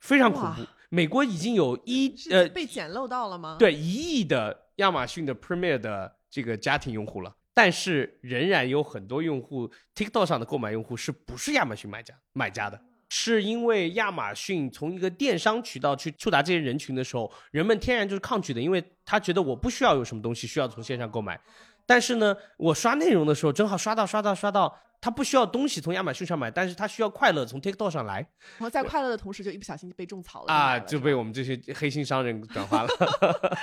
[0.00, 0.62] 非常恐怖。
[0.88, 12.80] 美国已经有一呃被捡漏到了吗？，对一亿的亚马逊的 Premier 的这个家庭用户了，但是仍然有很多用户 TikTok 上的购买用户是不是亚马逊买家买家的？
[13.12, 21.40] 是因为亚马逊从一个电商渠道去触达这些人群的时候，人们天然就是抗拒的，因为他觉得我不需要有什么东西需要从线上购买，
[21.86, 28.16] 但是呢，我刷内容的时候正好刷到刷到刷到，他不需要东西从亚马逊上买，但是他需要快乐从 TikTok 上来
[28.58, 32.88] 然后在快乐的同时，就一不小心就被种草了啊，就被我们这些黑心商人转化了。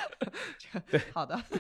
[0.90, 1.42] 对好的。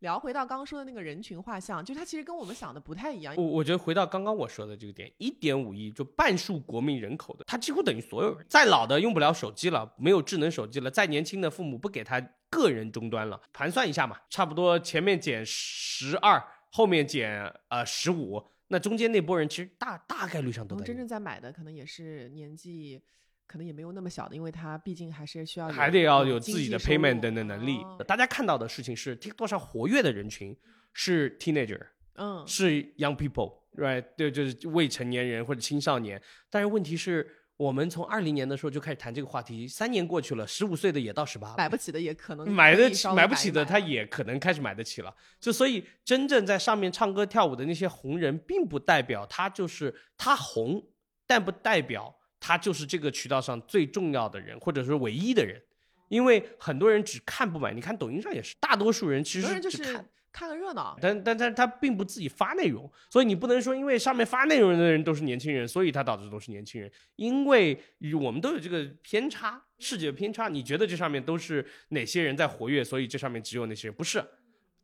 [0.00, 3.34] 聊回到刚刚说的那个人群画像，就它其实跟我们想的不太一样。
[3.34, 8.46] 我我觉得回到刚刚我说的这个点，一点五亿就半数国民人口的，他几乎等于所有人。
[8.46, 23.00] 再老的用不了手机了，没有智能手机了，再年轻的父母不给他个人终端了，盘算一下嘛，差不多前面减十二，后面减呃十五，那中间那波人其实大大概率上都真正在买的可能也是年纪，
[23.46, 27.78] 可能也没有那么小的，因为他毕竟还是需要还得要有自己的 payment 等等能力。
[27.78, 30.56] 哦大家看到的事情是，TikTok 上活跃的人群
[30.92, 31.80] 是 teenager，
[32.14, 34.04] 嗯，是 young people，right？
[34.16, 36.20] 对，就是未成年人或者青少年。
[36.50, 37.26] 但是问题是
[37.56, 41.54] 我们从二零年的时候就开始谈这个话题，三年过去了，十五岁的也到十八了。
[41.56, 45.14] 买不起的也可能买得起买不起的，他也可能开始买得起了。
[45.40, 50.82] 就所以，真正在上面唱歌跳舞的那些红人，并不代表他就是他红，
[51.26, 55.62] 但不代表他就是这个渠道上最重要的人，或者说唯一的人。
[56.08, 60.06] 因为很多人只看不买，你看抖音上也是，大多数人其实是只看。
[60.36, 60.94] 看个热闹。
[61.00, 66.92] 但但但他并不自己发内容，所以你不能说因为上面发内容的人都是年轻人，所以他导致都是年轻人。
[67.16, 67.80] 因为
[68.20, 70.48] 我们都有这个偏差，视觉偏差。
[70.48, 73.96] 你觉得这上面都是哪些人在活跃，所以这上面只有那些人？
[73.96, 74.22] 不是，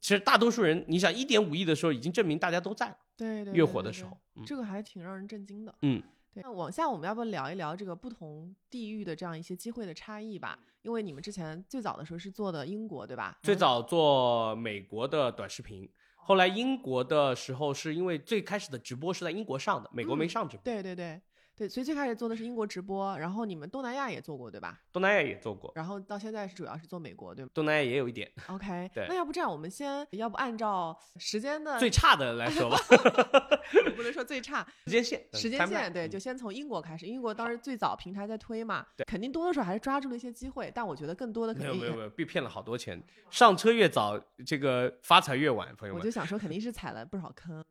[0.01, 2.97] 其实大多数人，你想一点五亿的时候，已经证明大家都在了。
[3.15, 5.75] 对对，越对对对火的时候嗯这个还挺让人震惊的。
[5.83, 10.59] 嗯，对，那往下我们要不要聊一聊这个不同地域的这样一些机会的差异吧？
[10.83, 13.39] 因为你们之前最早的时候是做的英国，对吧？
[13.43, 20.63] 最早做美国的短视频，后来英国的时候是因为最开始的直播是在英国上的，美国没嗯上直播。
[20.65, 21.21] 对对对
[21.55, 24.81] 对，所以最开始做的是英国直播，然后你们东南亚也做过，对吧？
[24.93, 28.31] 东南亚也做过，然后到现在是主要是做美国，对吗东南亚也有一点。？
[28.49, 32.77] OK，对那要不这样，我们先要不按照时间的最差的来说吧，
[33.97, 37.07] 不能说最差，时间线，时间线对，嗯就先从英国开始。
[37.07, 43.03] 英国当时最早平台在推嘛，肯定多多少少还是抓住了一些机会，但我觉得更多的肯定也没有没有没有， 被骗了好多钱。
[43.31, 46.01] 上车越早，这个发财越晚，朋友们。
[46.01, 47.63] 我就想说，肯定是踩了不少坑。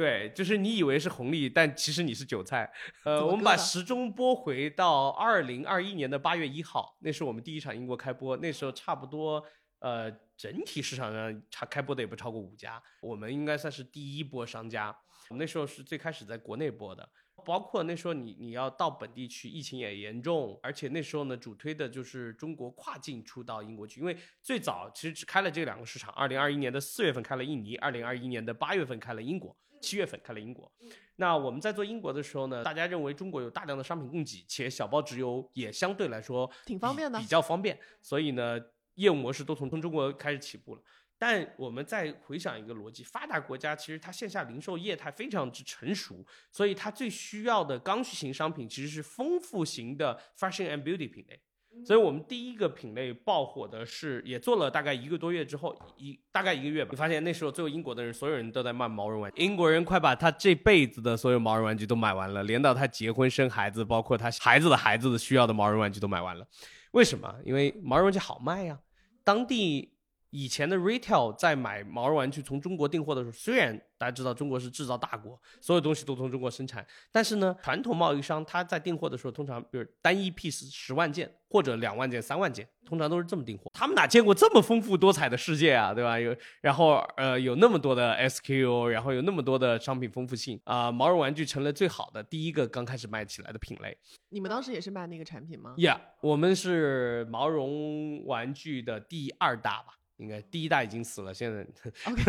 [0.00, 2.72] 对，就是你以为是红利，但其实你是韭菜。
[3.04, 9.44] 呃，我们把时钟拨回到二零二一年的八月一号，那是我们第一场英国开播，那时候差不多。
[9.80, 14.88] 呃，整体市场上差开播的也不超过五家，我们应该算是第一波商家。
[15.28, 17.06] 我们那时候是最开始在国内播的，
[17.44, 30.70] 包括那时候你你要到本地去，疫情也严重，而且那时候呢主推的就是中国跨境出到英国去，因为最早其实只开了这两个市场，二零二一年的四月份开了印尼，二零二一年的八月份开了英国，七月份开了英国。
[31.16, 38.58] 那我们在做英国的时候呢，大家认为中国有大量的商品供给，且小包直邮也相对来说挺方便的比较方便，所以呢，
[38.94, 40.82] 业务模式都从从中国开始起步了。
[41.18, 51.38] 但我们再回想一个逻辑，发达国家其实它线下零售业态非常之成熟，所以它最需要的刚需型商品其实是丰富型的 fashion and beauty 品类。
[51.84, 66.46] 所以我们第一个品类爆火的是，也做了大概一个多月之后，一大概一个月吧，你发现那时候最后英国的人，所有人都在卖毛绒玩具，英国人快把他这辈子的所有毛绒玩具都买完了，连到他结婚生孩子，包括他孩子的孩子的需要的毛绒玩具都买完了。
[66.92, 67.34] 为什么？
[67.44, 68.78] 因为毛绒玩具好卖呀，
[69.24, 69.94] 当地
[70.30, 83.70] 以前的 retail 在买毛绒玩具从中国订货的时候，虽然大家知道中国是制造大国，所有东西都从中国生产，但是呢，传统贸易商他在订货的时候，通常比如单一 piece 十万件或者两万件、三万件，通常都是这么订货。
[83.74, 86.18] 他们哪见过这么丰富多彩的世界啊，对吧？
[86.18, 93.98] 有然后呃有那么多的 SKU，然后有那么多的商品丰富性啊、毛绒玩具成了最好的第一个刚开始卖起来的品类。
[94.30, 101.66] 你们当时也是卖那个产品吗？Yeah，我们是毛绒玩具的第二大吧，应该第一代已经死了，现在
[102.04, 102.22] OK，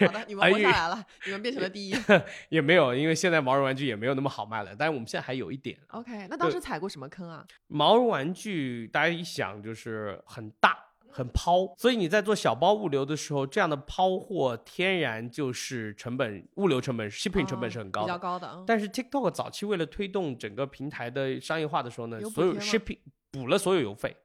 [0.06, 1.94] 好的，你们活下来了，你们变成了第一。
[2.50, 4.74] 也没有，因为现在毛绒玩具也没有那么好卖了。
[4.76, 7.46] 但是我们现在还有一点 OK，那当时踩过什么坑啊？
[7.68, 10.78] 毛绒玩具，大家一想就是很大。
[11.16, 18.18] 很抛，所以你在做小包物流的时候，这样的抛货天然就是成本、物流成本、shipping 成本是很高哦比较。
[18.18, 18.64] 高的嗯。
[18.66, 22.98] 但是 TikTok 早期为了推动整个平台的商业化的时候呢有，所有 shipping
[23.30, 24.16] 补了所有邮费，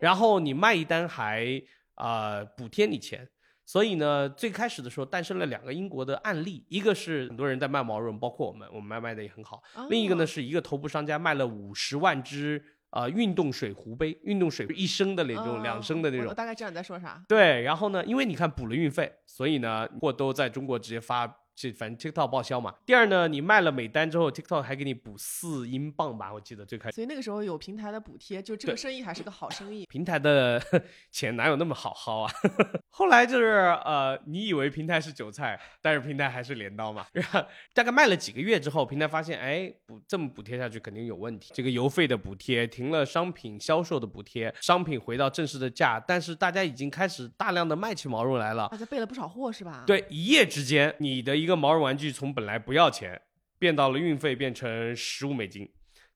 [0.00, 1.62] 然后你卖一单还
[1.96, 3.28] 呃补贴你钱。
[3.64, 9.62] 所以呢，最开始的时候诞生了两个英国的案例，一个是很多人在卖毛绒，包括我们，我们卖卖的也很好。
[9.88, 16.26] 另一个呢，哦是一个头部商家卖了五十万只呃运动水壶杯，运动水一升的那种，哦两升的那种。
[16.26, 17.22] 我大概知道你在说啥。
[17.28, 22.74] 对，然后呢，因为你看补了运费，所以呢货都在中国直接发，这反正 TikTok 报销嘛。
[22.86, 26.94] 第二呢，你卖了每单之后，TikTok 还给你补四英镑吧，我记得最开始。
[26.94, 29.86] 所以那个时候有平台的补贴，就这个生意还是个好生意。
[29.90, 30.62] 平台的
[31.10, 32.32] 钱哪有那么好薅啊？
[32.90, 37.06] 后来就是呃，你以为平台是韭菜，但是平台还是镰刀嘛。
[37.12, 37.44] 然 后
[37.74, 41.52] 大概卖了几个月之后，平台发现，哎，补这么补贴下去肯定有问题。
[41.54, 48.68] 这个邮费的补贴停了，商品销售的补贴，商品回到正式的价，但是大家已经开始大量的卖起毛绒来了。
[48.70, 53.20] 大家备了不少货是吧？，对，一夜之间，你的一个毛绒玩具从本来不要钱，
[53.58, 55.68] 变到了运费变成十五美金。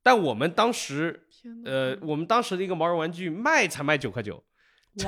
[0.02, 1.26] 但我们当时，
[1.64, 4.36] 呃，我们当时的一个毛绒玩具卖才卖九块九，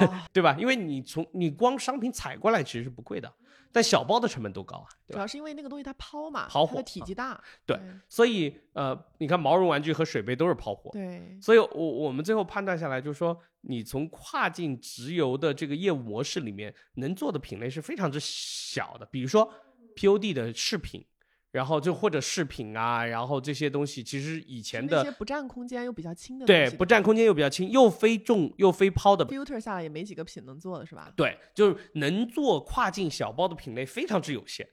[0.01, 0.57] 哇， 对吧？
[0.59, 3.33] 因为你从你光商品采过来其实是不贵的，
[3.71, 4.89] 但小包的成本都高啊？
[5.07, 7.41] 主要是因为那个东西它抛嘛，抛货它的体积大。
[7.65, 19.49] 对所以呃，你看毛绒玩具和水杯都是抛货，对，所以我我们最后判断下来，就是说你从跨境直邮的这个业务模式里面能做的品类是非常之小的，比如说
[19.99, 21.05] POD 的饰品。
[21.51, 31.11] 然后就或者饰品啊，然后这些东西其实以前的那些不占空间又比较轻的东对，不占空间又比较轻，又非重又非抛的 filter 下来也没几个品能做的是吧？
[31.17, 34.69] 对，就是能做跨境小包的品类非常之有限，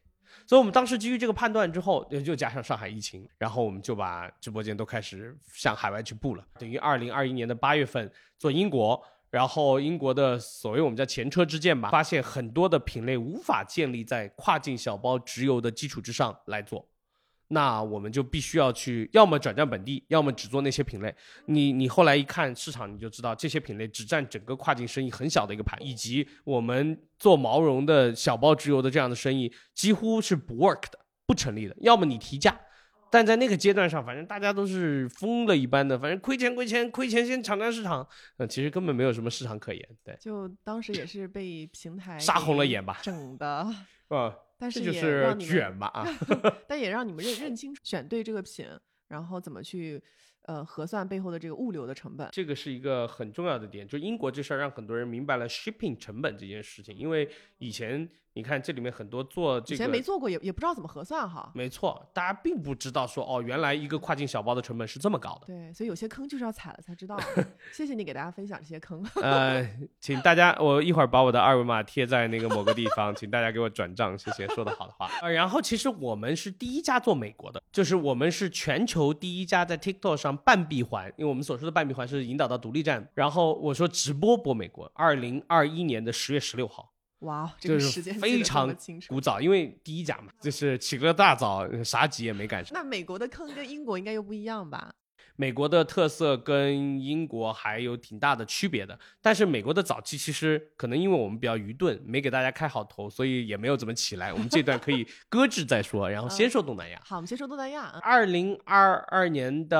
[0.45, 6.45] 所以我们当时基于这个判断之后，呃就加上上海疫情，然后我们就把直播间都开始向海外去布了。
[6.59, 16.87] 等于二零二一年的八月份做英国，然后英国的所谓我们叫前车之鉴吧，发现很多的品类无法建立在跨境小包直邮的基础之上来做。
[17.49, 21.13] 那我们就必须要去，要么转战本地，要么只做那些品类。
[21.45, 30.97] 你你后来一看市场，你就知道这些品类只占整个跨境生意很小的一个盘，以及我们做毛绒的小包直邮的这样的生意几乎是不 work 的，
[31.27, 31.75] 不成立的。
[31.81, 32.59] 要么你提价，
[33.15, 38.05] 但在那个阶段上，反正大家都是疯了一般的，反正亏钱亏钱亏钱先抢占市场，
[38.35, 39.87] 呃，其实根本没有什么市场可言。
[40.03, 43.65] 对，就当时也是被平台杀红了眼吧整的，
[44.09, 46.05] 呃，但是也这就是卷吧啊。
[46.67, 48.67] 但也让你们认认清楚选对这个品，
[49.07, 50.03] 然后怎么去
[50.41, 52.27] 呃核算背后的这个物流的成本。
[52.33, 61.49] 这个是一个很重要的点，就英国这事儿让很多人明白了 shipping 成本这件事情，因为以前你看这里面很多做这个以前没做过，也也不知道怎么核算哈。
[61.55, 65.47] 没错，大家并不知道说哦，原来一个跨境小包的成本是这么高的。
[65.47, 67.17] 对，所以有些坑就是要踩了才知道。
[67.71, 69.01] 谢谢你给大家分享这些坑。
[69.21, 69.65] 呃，
[70.01, 74.45] 请大家，我一会儿把我的二维码贴在那个某个地方，请大家给我转账，谢谢。
[74.49, 75.09] 说的好的话。
[75.21, 83.09] 呃，然后其实我们是第一家做美国的，就是我们是全球第一家在 TikTok 上半闭环，因为我们所说的半闭环是引导到独立站。
[83.13, 86.91] 然后我说直播播美国，二零二一年的十月十六号。
[87.25, 88.73] 哇，这个时间非常。
[89.09, 92.73] 古早，因为第一家嘛，就是起个大早，啥急也没赶上。
[92.73, 94.93] 那美国的坑跟英国应该又不一样吧？
[95.37, 104.31] 美国的特色跟英国还有挺大的区别的，但是美国的早期其实可能因为我们比较愚钝，没给大家开好头，所以也没有怎么起来。
[104.31, 107.01] 我们这段可以 搁置再说，然后先说东南亚。
[107.03, 107.81] 好，我们先说东南亚。
[107.81, 109.77] 啊二零二二年的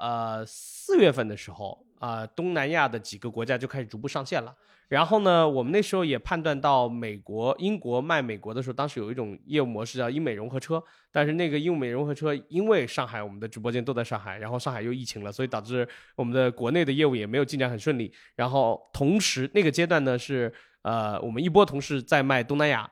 [0.00, 4.52] 呃四月份的时候，啊、东南亚的几个国家就开始逐步上线了。
[4.88, 10.82] 然后呢，我们那时候也判断到美国、英国卖美国的时候，当时有一种业务模式叫英美融合车，
[11.12, 15.86] 但是那个英美融合车因为上海我们的直播间都在上海，然后上海又疫情了，所以导致
[16.16, 18.10] 我们的国内的业务也没有进展很顺利。
[18.34, 20.50] 然后同时那个阶段呢是
[20.82, 22.90] 呃我们一波同事在卖东南亚，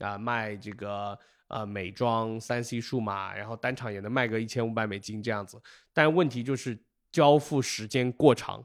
[0.00, 1.18] 啊、卖这个
[1.48, 5.58] 呃美妆、三 C 数码，然后单场也能卖个一千五百美金这样子。
[5.94, 6.78] 但问题就是
[7.10, 8.62] 交付时间过长，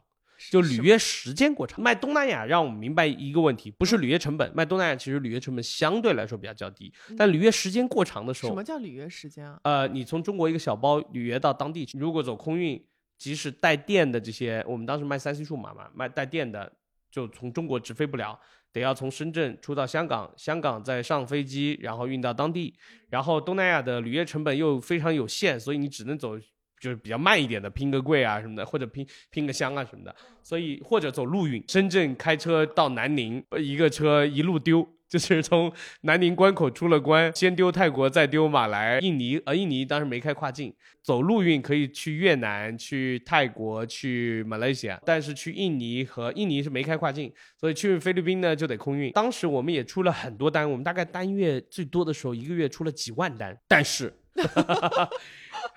[0.51, 1.81] 就履约时间过长。
[1.81, 9.59] 卖东南亚让我们明白一个问题，不是履约成本，卖东南亚其实履约成本相对来说比较较低，但履约时间过长的时候，什么叫履约时间啊？
[9.63, 12.83] 呃，你从中国一个小包履约到当地去，如果走空运，
[13.17, 16.71] 即使带电的这些，我们当时卖三 C 数码嘛，卖带电的
[17.11, 18.39] 就从中国直飞不了，
[18.71, 22.73] 得要从深圳出到香港，香港再上飞机，然后运到当地，
[23.09, 26.37] 然后东南亚的履约成本又非常有限，所以你只能走。
[26.83, 30.13] 就是比较慢一点的，拼个柜啊什么的，或者拼拼个箱啊什么的，
[30.43, 35.71] 所以或者走陆运，深圳开车到南宁，一个车一路丢， 就是从
[36.01, 49.09] 南宁关口出了关，先丢泰国，再丢马来、印尼，呃，印尼当时没开跨境，走陆运可以去越南、去泰国、去马来西亚，但是去印尼和印尼是没开跨境，所以去菲律宾呢就得空运。
[49.13, 54.13] 当时我们也出了很多单，我们大概单月最多的时候一个月出了几万单，但是，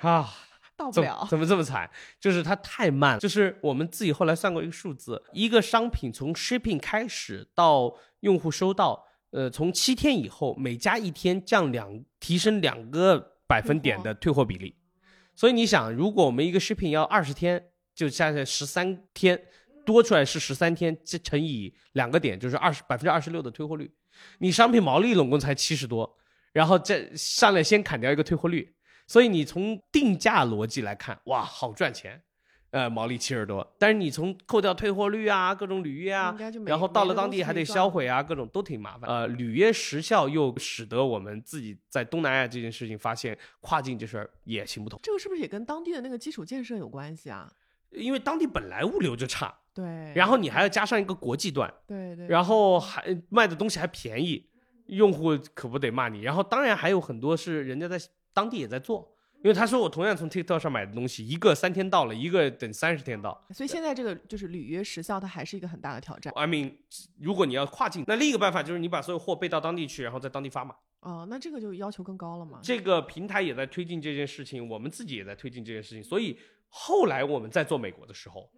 [0.01, 0.35] 啊。
[0.77, 1.91] 到不了， 怎么这么惨？
[2.21, 3.19] 就是它太慢了。
[3.19, 14.77] 就是我们自己后来算过一个数字，一个商品从 shipping 开始到用户收到，呃，从七天以后，每加一天降两，提升两个百分点的退货比例。
[15.35, 19.41] 所以你想，如果我们一个 shipping 要二十天，就加起来十三天，
[19.85, 23.91] 多出来是十三天，这乘以两个点，就是二十百分之二十六的退货率。
[24.39, 26.17] 你商品毛利总共才七十多，
[26.53, 28.76] 然后再上来先砍掉一个退货率。
[29.07, 32.21] 所以你从定价逻辑来看，哇，好赚钱，
[32.71, 33.67] 呃，毛利七十多。
[33.79, 36.37] 但是你从扣掉退货率啊，各种履约啊，
[36.67, 39.09] 然后到了当地还得销毁啊，各种都挺麻烦。
[39.09, 44.99] 呃，履约时效又使得我们自己在东南亚这件事情发现跨境这事儿也行不通。
[45.03, 47.51] 这个是不是也跟当地的那个基础建设有关系啊？
[47.93, 49.85] 因为当地本来物流就差，对，
[50.15, 54.51] 然后你还要加上一个国际段，对对，然后还卖的东西还便宜，
[54.87, 56.23] 用户可不得骂你。
[56.23, 57.97] 然后当然还有很多是人家在。
[58.37, 59.11] 当地也在做，
[59.43, 66.31] 因为他说我同样从 TikTok 上买的东西，一个三天到了，一个等三十天到，所以现在这个就是履约时效，它还是一个很大的挑战。
[66.37, 66.75] I mean，
[67.19, 70.75] 如果你要跨境，那另一个办法就是你把所有货备到当地去，然后在当地发嘛。
[71.01, 72.61] 哦，那这个就要求更高了嘛？
[72.63, 78.51] 这个平台也在推进这件事情，我们自己也在推进这件事情，所以后来我们在做美国的时候，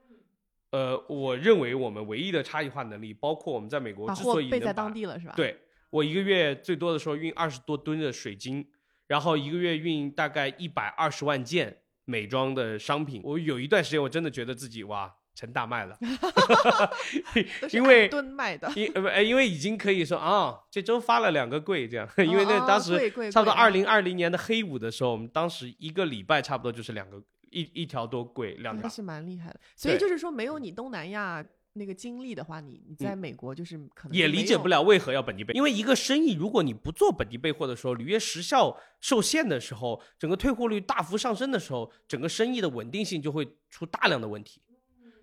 [0.70, 5.34] 呃，我认为我们唯一的差异化能力，包括我们在美国之所以备在当地了，是吧？
[5.36, 5.56] 对
[5.90, 8.66] 我一个月最多的时候运二十多吨的水晶。
[9.08, 15.98] 然后一个月运大概一百二十万件美妆的商品，我有一段时间我真的觉得自己哇成大卖了，
[17.72, 29.60] 因为吨卖的，因呃不因为已经可以说啊这周发了两个柜这样，因为那当时差不多二零二零年的黑五的时候，我们当时一个礼拜差不多就是两个一一条多柜两条，是蛮厉害的。
[29.76, 31.44] 所以就是说没有你东南亚。
[31.74, 44.60] 那个经历的话，你你在美国就是可能也理解不了为何要本地备，因为一个生意如果你不做本地备货的时候，履约时效受限的时候，整个退货率大幅上升的时候，整个生意的稳定性就会出大量的问题。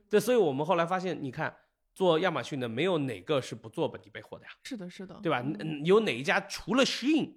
[0.09, 1.53] 对，所以我们后来发现，你看
[1.93, 4.51] 做亚马逊的没有哪个是不做本地备货的呀？
[4.63, 5.43] 是的，是的，对吧？
[5.83, 7.33] 有哪一家除了 Shein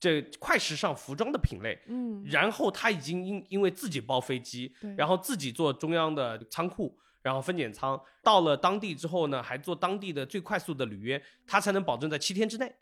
[0.00, 6.96] 这快时尚服装的品类，嗯，然后他已经因因为自己包飞机，然后自己做中央的仓库。
[7.26, 12.72] 然后分拣仓到了当地之后呢，还做当地的最快速的履约，他才能保证在七天之内。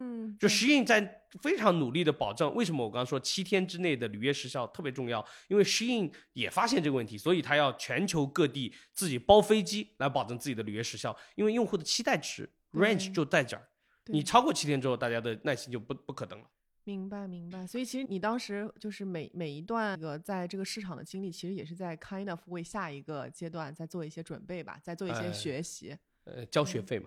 [0.00, 2.52] 嗯，就适应在非常努力的保证。
[2.52, 5.24] 为什么我刚刚说七天之内的履约时效特别重要？
[5.46, 11.16] 因为适应也发现这个问题，所以他要全球各地自己包飞机来保证自己的履约时效。
[11.36, 13.62] 因为用户的期待值 range 就在这儿，
[14.06, 16.46] 你超过七天之后，大家的耐心就不不可等了。
[16.84, 25.96] 明白明白，所以其实你当时就是每每一段个在这个市场的经历，其实也是在 kind of 为下一个阶段在做一些准备吧，在做一些学习。
[26.24, 27.06] 呃，交学费嘛，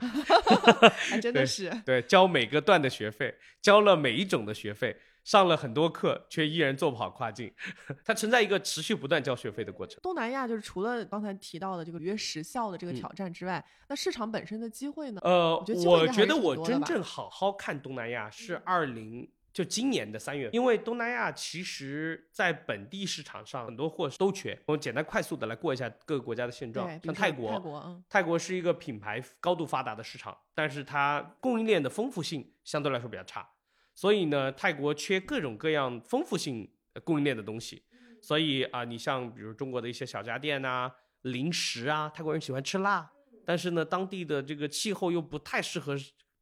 [1.09, 7.53] 还真的是对，交每个段的学费，交了每一种的学费，上了很多课，却依然做不好跨境，
[8.03, 9.97] 它存在一个持续不断交学费的过程。
[10.03, 15.21] 东南亚就是除了刚才提到的这个约时效的这个挑战之外，那市场本身的机会呢？
[15.23, 19.29] 呃，我觉得我真正好好看东南亚是二零。
[19.55, 24.59] 就今年的三月，因为东南亚其实在本地市场上很多货都缺。
[24.65, 26.85] 我简单快速的来过一下各个国家的现状。
[27.01, 33.49] 像泰国，泰国，泰国是一个品牌高度发达的市场，但是它供应链的丰富性相对来说比较差，
[33.93, 36.69] 所以呢，泰国缺各种各样丰富性
[37.05, 37.81] 供应链的东西。
[38.21, 43.09] 所以啊，你像比如中国的一些小家电啊、零食啊，泰国人喜欢吃辣，
[43.45, 45.95] 但是呢，当地的这个气候又不太适合。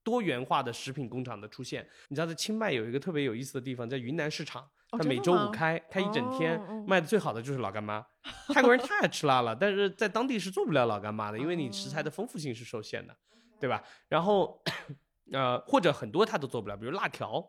[0.04, 8.06] 多元化的食品工厂的出现，你知道在清迈有一个特别有意思的地方，在云南市场，它每周五开，开一整天，卖的最好的就是老干妈。
[8.50, 13.16] 泰国人太爱吃辣了，但是在当地是做不了老干妈的，因为你食材的丰富性是受限的，
[13.60, 13.82] 对吧？
[14.10, 14.62] 然后，
[15.32, 17.44] 呃，或者很多他都做不了，比如辣条，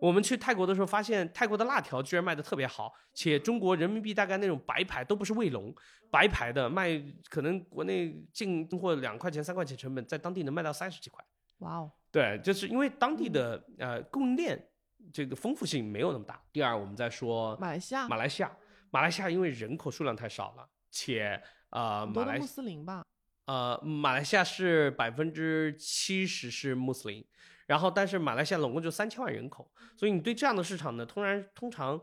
[0.00, 5.74] 我们去泰国的时候，发现泰国的辣条居然卖的特别好，且中国人民币大概那种白牌都不是卫龙，
[6.10, 11.24] 白牌的卖可能国内进货两块钱三块钱成本，在当地能卖到三十几块。
[11.58, 14.70] 哇哦，对，就是因为当地的呃供应链
[15.12, 16.42] 这个丰富性没有那么大。
[16.52, 18.56] 第二，我们再说马来西亚马来西亚，
[18.90, 23.04] 马来西亚因为人口数量太少了，且呃马来穆斯林吧，
[23.46, 27.24] 呃马来西亚是百分之七十是穆斯林，
[27.66, 32.00] 然后但是马来西亚总共就三千万人口，所以你对这样的市场呢，通然通常。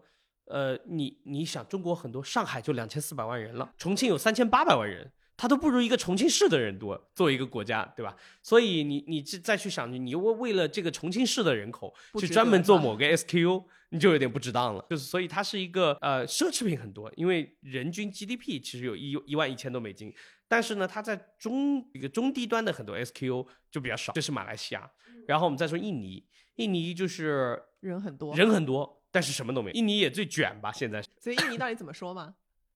[0.48, 8.16] 呃，你你想，中国很多，上海就两千四百万人了，重庆有三千八百万人，它都不如一个重庆市的人多，作为一个国家，对吧？
[8.42, 14.86] 所以你你再再去想，你为为了这个重庆市的人口去专门做某个 SKU，你就有点不值当了。
[14.90, 20.14] 就是所以它是一个呃奢侈品很多，因为人均 GDP 其实有一一万一千多美金，
[20.48, 24.90] 但是呢，它在中一个中低端的很多 SKU 就比较少，这是马来西亚。
[25.28, 26.24] 然后我们再说印尼，
[26.56, 29.74] 印尼就是人很多，人很多，但是什么都没有。
[29.76, 32.36] 印尼也最卷吧，现在所以印尼到底怎么说嘛？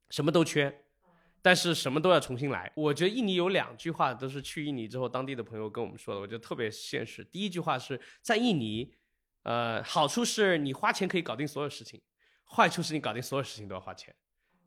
[0.09, 0.83] 什么都缺，
[1.41, 2.71] 但是什么都要重新来。
[2.75, 7.23] 我觉得印尼有两句话都是去印尼之后当地的朋友跟我们说的，我觉得特别现实。
[7.23, 8.93] 第一句话是在印尼，
[9.43, 12.01] 呃，好处是你花钱可以搞定所有事情，
[12.45, 14.13] 坏处是你搞定所有事情都要花钱。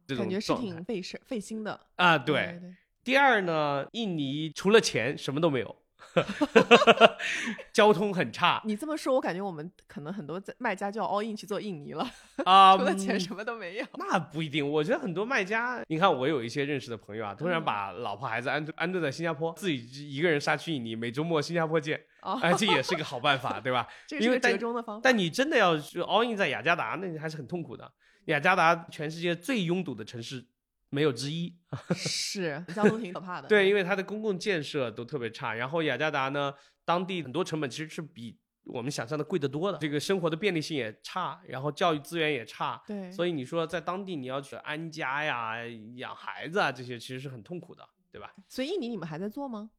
[0.07, 1.89] 这种感觉是挺费事费心的。
[1.97, 2.75] 啊，对对。
[3.05, 5.82] 第二呢，印尼除了钱什么都没有，
[7.73, 12.07] 交通很差你这么说，我感觉我们可能很多在卖家就要 all in 去做印尼了，
[12.45, 12.77] 啊。
[12.77, 13.87] 除了钱嗯什么都没有。
[13.99, 23.87] 那不一定，我觉得很多卖家，你看我有一些认识的朋友啊，突然嗯把老婆孩子安顿安顿在新加坡，自己一个人杀去印尼，每周末新加坡见，哦，哎，这也是个好办法，对吧？
[24.07, 25.01] 这个是个折中的方法。
[25.03, 27.91] 但你真的要去 all in 在雅加达，那你还是很痛苦的。
[28.27, 30.47] 雅加达全世界最拥堵的城市
[30.93, 31.57] 没有之一，
[31.97, 33.49] 是交通挺可怕的。
[33.51, 35.55] 对，因为它的公共建设都特别差。
[35.55, 36.53] 然后雅加达呢，
[36.85, 42.83] 当地很多成本其实是比我们想象的贵得多的，这个生活的便利性也差，然后教育资源也差。
[42.87, 45.57] 对，所以你说在当地你要去安家呀、
[45.97, 48.35] 养孩子啊，这些其实是很痛苦的，对吧？
[48.47, 49.71] 所以印尼你们还在做吗？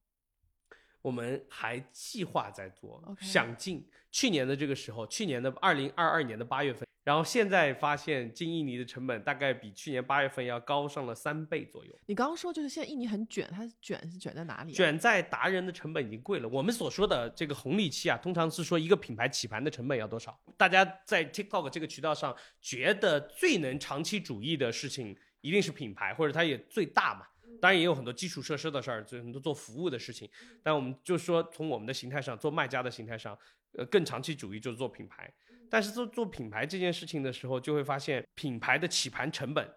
[1.04, 12.00] 我们还计划在做想进去年的这个时候，去年的二零二二年的八月份，然后现在发现进印尼的成本大概比去年八月份要高上了三倍左右。
[12.06, 14.74] 你刚刚说就是现在印尼很卷，它卷是卷在哪里、啊？
[14.74, 16.48] 卷在达人的成本已经贵了。
[16.48, 20.40] 我们所说的这个红利期啊，通常是说一个品牌起盘的成本要多少。
[20.56, 27.28] 大家在 TikTok 这个渠道上觉得最能长期主义的事情，一定是品牌，或者它也最大嘛。
[27.62, 30.30] 当然也有很多基础设施的事儿，就很多做服务的事情。
[30.62, 33.38] 但我们就说从我们的形态上，做卖家的形态上，
[33.78, 35.32] 呃，更长期主义就是做品牌。
[35.74, 39.68] 但是做做品牌这件事情的时候，就会发现品牌的起盘成本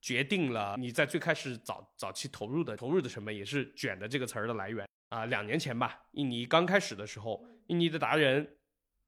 [0.00, 8.56] 决定了你在最开始早早期投入的投入的成本，也是“卷”的这个词儿的来源啊、两年前吧，印尼刚开始的时候，印尼的达人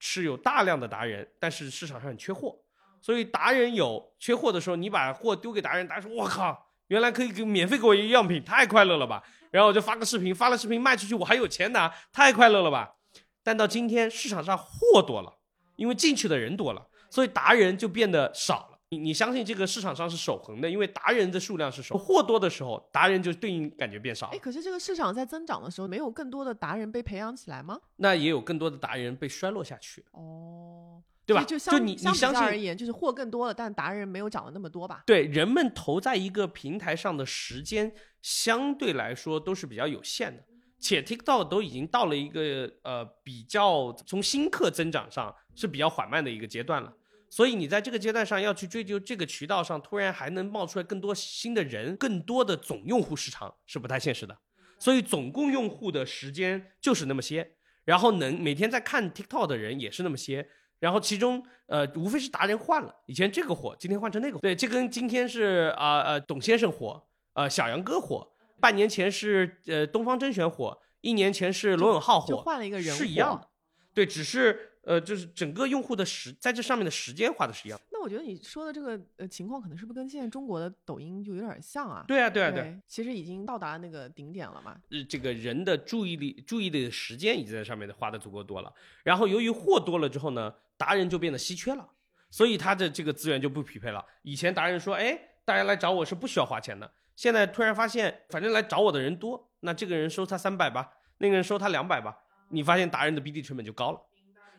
[0.01, 2.59] 是有大量的达人，但是市场上缺货，
[3.01, 12.97] 所以达人有缺货的时候，你把货丢给达人，达人说：“我靠，原来可以给免费给我一个样品，太快乐了吧！”然后我就发个视频，发了视频卖出去，我还有钱拿，太快乐了吧！
[13.45, 15.38] 但到今天市场上货多了，
[15.79, 18.79] 因为进去的人多了，所以达人就变得少了。
[18.91, 24.39] 你你相信这个市场上是守恒的，因为达人的数量是守，货多的时候，达人就对应感觉变少哎，了。
[24.41, 27.79] 可是这个市场在增长的时候，没有更多的达人被培养起来吗？
[27.97, 31.45] 那也有更多的达人被衰落下去，哦，对吧？
[31.45, 35.03] 就相你你相信，而言，就是货更多了，但达人没有涨了那么多吧？
[35.05, 40.43] 对人们投在一个平台上的时间相对来说都是比较有限的，
[40.81, 46.94] 且 TikTok 都已经到了一个呃比较从新客增长上是比较缓慢的一个阶段了。
[47.30, 54.38] 所以你在这个阶段上要去追究这个渠道上突然还能冒出来更多新的人，更多的总用户时长是不太现实的。
[54.78, 60.48] 所以总共用户的时间就是那么些，然后能每天在看 TikTok 的人也是那么些，
[60.78, 67.04] 然后其中呃无非是达人换了，以前这个火，今天换成那个火，对，这跟今天是啊呃董先生火，
[67.34, 68.26] 呃小杨哥火，
[68.61, 73.48] 半年前是呃东方甄选火，一年前是罗永浩就火，换了一个人火是一样的，
[73.92, 77.81] 对，只是呃就是整个用户的时在这上面的时间花的是一样。
[77.91, 82.05] 那我觉得你说的这个呃情况，可能是不是跟现在中国的抖音就有点像啊？
[82.07, 84.81] 对啊对啊对其实已经到达那个顶点了嘛。
[84.91, 88.72] 呃，这个人的注意力、注意力的时间已经在上面花的足够多了。
[89.03, 91.89] 然后由于货多了之后呢，达人就变得稀缺了，
[92.31, 94.05] 所以他的这个资源就不匹配了。
[94.22, 102.16] 以前达人说，哎，大家来找我是不需要花钱的，现在突然发现，反正来找我的人多，那这个人收他三百吧，那个人收他两百吧，
[102.51, 104.01] 你发现达人的 BD 成本就高了。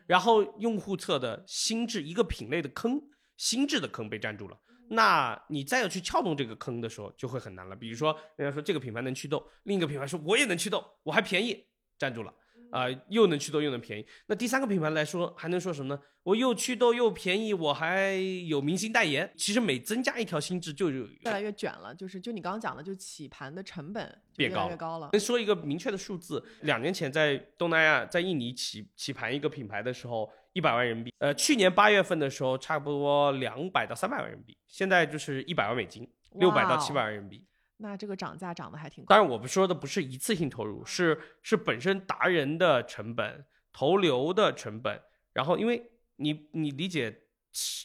[0.09, 2.99] 然后用户侧的心智一个品类的坑，
[3.37, 4.59] 心智的坑被占住了。
[4.89, 7.75] 那你再要去撬动这个坑的时候，就会很难了。
[7.75, 11.63] 比如说，人家说这个品牌能祛痘，另一个品牌说我也能祛痘，我还便宜，
[11.99, 12.33] 占住了。
[12.71, 14.05] 啊、又能祛痘又能便宜。
[14.27, 16.01] 那第三个品牌来说，还能说什么呢？
[16.23, 18.13] 我又祛痘又便宜，我还
[18.47, 19.31] 有明星代言。
[19.35, 24.03] 其实每增加一条新制，就有越来越卷了，就是就你刚刚讲的，就起盘的成本
[24.37, 25.09] 越变高越高了。
[25.13, 31.13] 能说一个明确的数字，两年前在东南亚，在印尼起起盘一个品牌的时候，一百万人民币。
[31.17, 37.45] 呃，去年八月份的时候，差不多两百到三百万人民币，现在就是一百万美金，六百到七百万人民币。
[37.81, 39.15] 那这个涨价涨得还挺快。
[39.15, 45.01] 当然，我们说的不是一次性投入，是是本身达人的成本、投流的成本，
[45.33, 47.23] 然后因为你你理解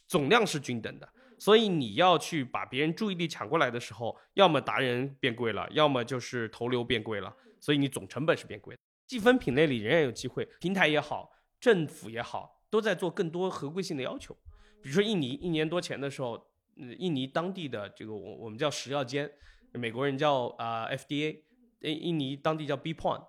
[0.08, 8.80] 总量是均等的，所以你要去把别人注意力抢过来的时候，要么达人变贵了，要么就是投流变贵了，所以你总成本是变贵的。
[9.06, 11.30] 细分品类里仍然有机会，平台也好，
[11.60, 14.36] 政府也好，都在做更多合规性的要求。
[14.82, 19.30] 比如说印尼一年多前的时候，嗯，印尼当地的这个我我们叫食药监，
[19.74, 21.42] 美国人叫啊、FDA，
[21.80, 23.24] 印印尼当地叫 B point，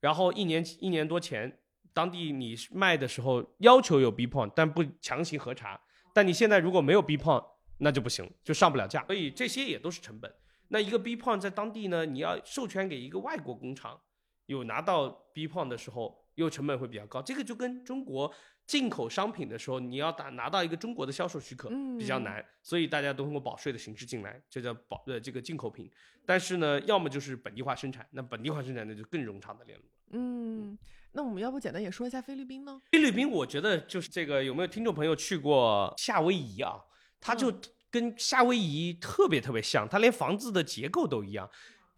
[0.00, 1.60] 然后一年一年多前，
[1.92, 5.80] 当地你卖的时候要求有 B point，但不强行核查，
[6.14, 7.44] 但你现在如果没有 B point，
[7.78, 10.32] 那就不行，就上不了架，所以这些也都是成本。
[10.68, 14.00] 那一个 B point 在当地呢，你要授权给一个外国工厂，
[14.46, 17.22] 有拿到 B point 的时候，又成本会比较高。
[17.22, 18.32] 这个就跟中国
[18.66, 25.90] 进口商品的时候，你要打拿到一个中国的销售许可比较嗯难，所以大家都通过保税的形式进来，这叫保呃这个进口品。
[26.24, 29.84] 但是呢，要么就是本地化生产，那本地化生产那就更冗长的链路。
[30.10, 30.76] 嗯，
[31.12, 32.82] 那我们要不简单也说一下菲律宾呢？
[32.90, 36.80] 菲律宾，我觉得就是这个，有没有听众朋友去过夏威夷啊？
[37.20, 37.52] 它就
[37.90, 41.48] 跟夏威夷特别特别像，它连房子的结构都一样。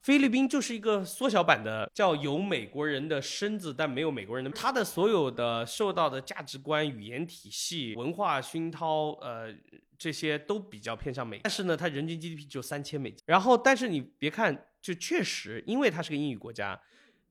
[0.00, 4.50] 菲律宾就是一个缩小版的，叫有美国人的身子，但没有美国人的。
[4.52, 9.52] 他的所有的受到的价值观、语言体系、文化熏陶，呃，
[9.98, 11.40] 这些都比较偏向美。
[11.42, 13.22] 但是呢，它人均 GDP 就三千美金。
[13.26, 16.80] 然后，但是你别看，就确实，因为它是个英语国家，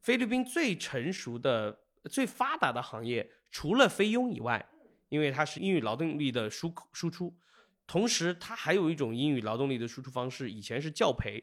[0.01, 1.79] 菲律宾最成熟的、
[2.11, 4.63] 最发达的行业，除了菲佣以外，
[5.09, 7.33] 因为它是英语劳动力的输输出，
[7.87, 11.41] 同时它还有一种英语劳动力的输出方式，以前是教培，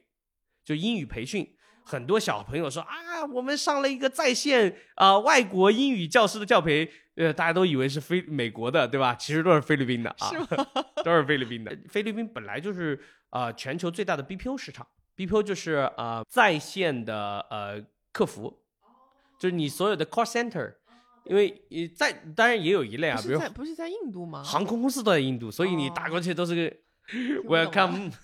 [0.64, 1.48] 就英语培训。
[1.86, 9.14] 很多小朋友说啊，我们上了一个在线啊、外国英语教师的教培，呃，大家都以为是菲美国的，对吧？
[9.14, 10.38] 其实都是菲律宾的啊，是？
[11.04, 11.76] 都是菲律宾的。
[11.90, 12.98] 菲律宾本来就是
[13.28, 18.62] 啊、呃全球最大的 BPO 市场，BPO 就是啊、呃在线的呃客服，
[19.38, 20.72] 就是你所有的 call center，
[21.26, 24.42] 因为呃在当然也有一类啊，比如不是在不是在印度吗？
[24.42, 26.76] 航空公司都在印度，所以你打过去都是个
[27.44, 28.10] welcome。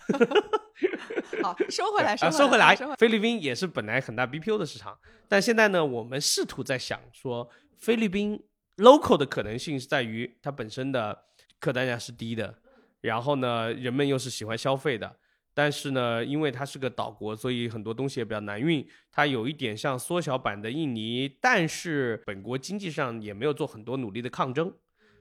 [1.42, 8.42] 好，收回来，啊，收收回来收回，菲律宾也是本来很大 BPO 的市场，但现在呢，我们试图在想说，菲律宾
[8.76, 11.24] local 的可能性是在于它本身的
[11.58, 12.54] 客单价是低的，
[13.00, 15.16] 然后呢，人们又是喜欢消费的，
[15.54, 24.72] 但是呢，因为它是个岛国，所以很多东西也比较难运，它有一点像缩小版的印尼，但是本国经济上也没有做很多努力的抗争。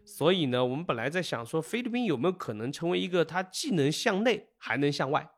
[0.06, 5.30] 所以呢，我们本来在想说，菲律宾有没有可能成为一个它既能向内还能向外？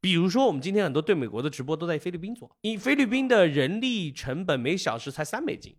[0.00, 5.76] 比如说，我们今天很多对美国的直播都在菲律宾做，因菲律宾的人力成本每小时才三美金，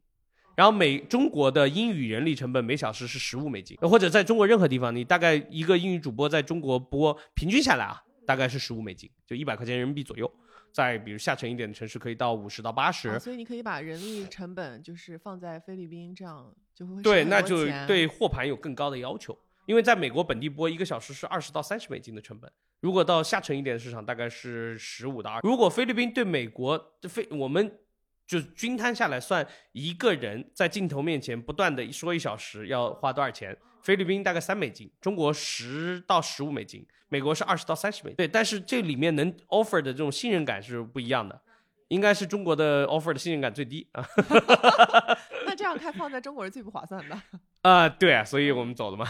[0.56, 10.32] 然后美中国的英语人力成本每小时是十五美金，或者在中国任何地方，你大概一个英语主播在中国播，平均下来啊，大概是十五美金，就一百块钱人民币左右。
[10.72, 22.50] 在比如下沉一点的城市，可以到五十到八十、啊所以你可以把人力成本就是放在菲律宾，这样就会对，那就对货盘有更高的要求，因为在美国本地播一个小时是二十到三十美金的成本，
[22.82, 25.40] 如果到下沉一点的市场大概是十五到二。
[25.44, 27.80] 如果菲律宾对美国菲，我们
[28.28, 33.56] 就均摊下来算，一个人在镜头面前不断的说一小时要花多少钱？
[33.84, 38.14] 菲律宾大概三美金，中国十到十五美金，美国是二十到三十美。
[38.14, 41.42] 对，但是这里面能 offer 的这种信任感是不一样的，
[41.88, 44.08] 应该是中国的 offer 的信任感最低啊。
[45.46, 47.22] 那这样开放在中国是最不划算的。
[47.62, 49.06] 啊、对啊，所以我们走了嘛，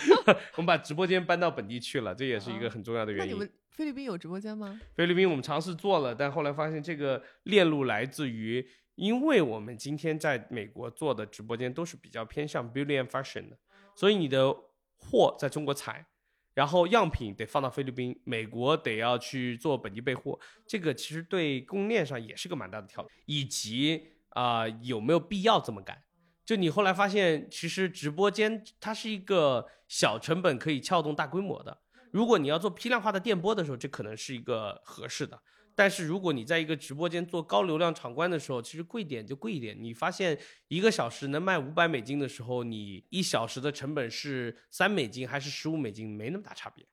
[0.56, 3.30] 我们把直播间搬到本地去了，这也是一个很重要的原因。
[3.30, 4.78] 那你们菲律宾有直播间吗？
[4.94, 8.66] 菲律宾我们尝试做了，但后来发现这个链路来自于，
[8.96, 13.58] 因为我们今天在美国做的直播间都是比较偏向 beauty and fashion 的，
[13.94, 14.54] 所以你的
[14.96, 16.04] 货在中国采，
[16.52, 26.02] 然后样品得放到菲律宾，美国得要去做本地备货，这个其实对供应链上也是个蛮大的挑战，以及啊、有没有必要这么干？
[26.46, 31.76] 就你后来发现，其实直播间它是一个小成本可以撬动大规模的。
[32.12, 35.42] 如果你要做批量化的电波的时候，这可能是一个合适的。
[35.74, 39.76] 但是如果你在一个直播间做高流量场观的时候，其实贵点就贵一点。
[39.78, 40.38] 你发现
[40.68, 46.86] 一个小时能卖五百美金的时候，你一小时的成本是三美金还是十五美金，没那么大差别。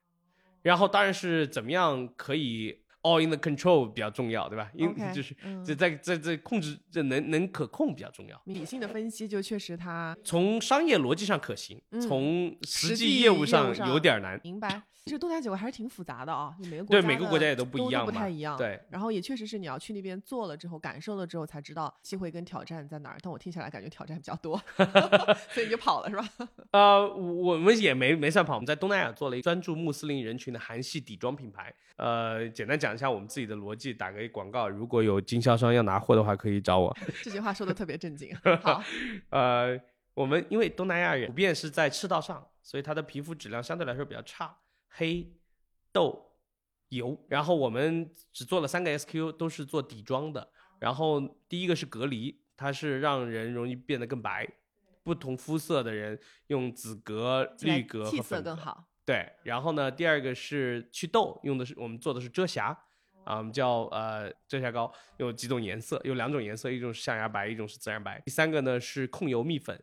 [0.60, 4.68] 然后当然是怎么样可以 all in the control 比较重要，对吧？
[4.74, 8.40] 因 OK，就是嗯这在在在控制这能能可控比较重要。
[8.46, 14.40] 理性的分析，就确实它从商业逻辑上可行，嗯从实实际际业务上有点难。
[14.42, 14.82] 明白。
[15.06, 18.56] 这个东南亚结构还是挺复杂的啊， 就每个国对每个国家也都不一样嘛不太一样。
[18.56, 23.18] 对，然后也确实是你要去那边做了之后，感受了之后才知道机会跟挑战在哪儿。
[23.20, 24.58] 但我听下来感觉挑战比较多，
[25.52, 26.26] 所以你就跑了是吧？
[26.72, 31.74] 呃，我我们也没没算跑，我们在东南亚做了一专注穆斯林人群的韩系底妆品牌。
[31.96, 36.96] 呃，简单讲一下我们自己的逻辑，打个广告，如果有经销商要拿货的话，可以找我。
[37.22, 38.34] 这句话说的特别正经。
[38.62, 38.82] 好，
[39.30, 39.80] 呃，
[40.14, 45.32] 我们因为东南亚人普遍是在赤道上，所以他的皮肤质量相对来说比较差，黑、
[45.92, 46.32] 痘、
[46.88, 47.24] 油。
[47.28, 50.50] 然后我们只做了三个 SKU，都是做底妆的。
[50.80, 54.46] 然后第一个是隔离，它是让人容易变得更白，
[55.04, 56.18] 不同肤色的人
[56.48, 58.42] 用紫格、绿格气和粉格。
[58.42, 58.88] 色更好。
[59.04, 62.66] 对，然后呢，第二个是祛痘，用的是我们做的是遮瑕，
[63.24, 68.20] 啊，我们叫呃遮瑕膏，有几种颜色，有两种颜色，一种是象牙白，一种是自然白。
[68.24, 69.82] 第三个呢是控油蜜粉。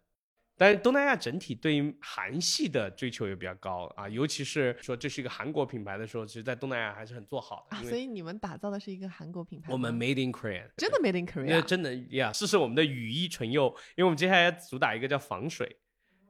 [0.58, 9.74] 但是东南亚整体对于韩系的追求也比较高啊，尤其是说这是一个韩国品牌的时候，其实在东南亚还是很做好的，啊，所以你们打造的是一个韩国品牌。
[9.74, 11.62] 我们 Made in Korea，真的 Made in Korea。
[11.64, 15.78] 真的呀，试试我们的羽衣唇釉，因为我们接下来主打一个叫防水，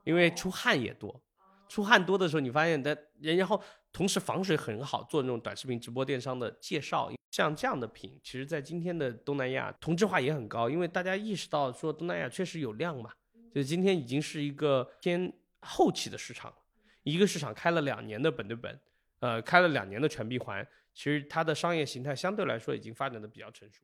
[0.05, 1.21] 因为出汗也多，
[1.71, 3.63] 出汗多的时候，你发现的，然后
[3.93, 13.09] 同时防水很好，做那种短视频直播电商的介绍，像这样的品，其实在今天的东南亚同质化也很高，因为大家意识到说东南亚确实有量嘛，
[13.55, 16.57] 就今天已经是一个偏后期的市场了，
[17.03, 18.77] 一个市场开了两年的本对本，
[19.21, 23.81] 呃，开了两年的全闭环，其实它的商业形态相对来说已经发展的比较成熟。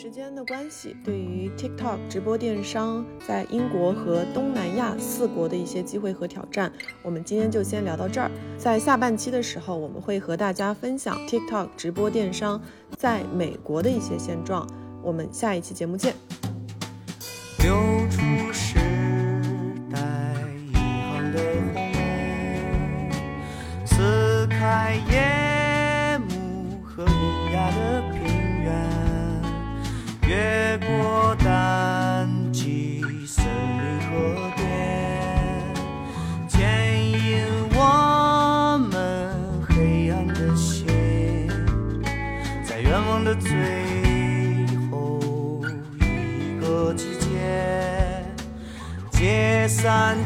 [0.00, 6.72] 时间的关系，对于 TikTok 直播电商在英国和东南亚四国的一些机会和挑战，
[7.02, 8.30] 我们今天就先聊到这儿。
[8.56, 12.58] 在下半期的时候，我们会和大家分享 TikTok 直播电商
[12.96, 14.66] 在美国的一些现状。
[15.02, 16.14] 我们下一期节目见。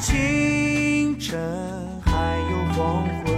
[0.05, 1.41] 清晨，
[2.05, 3.35] 还有黄昏，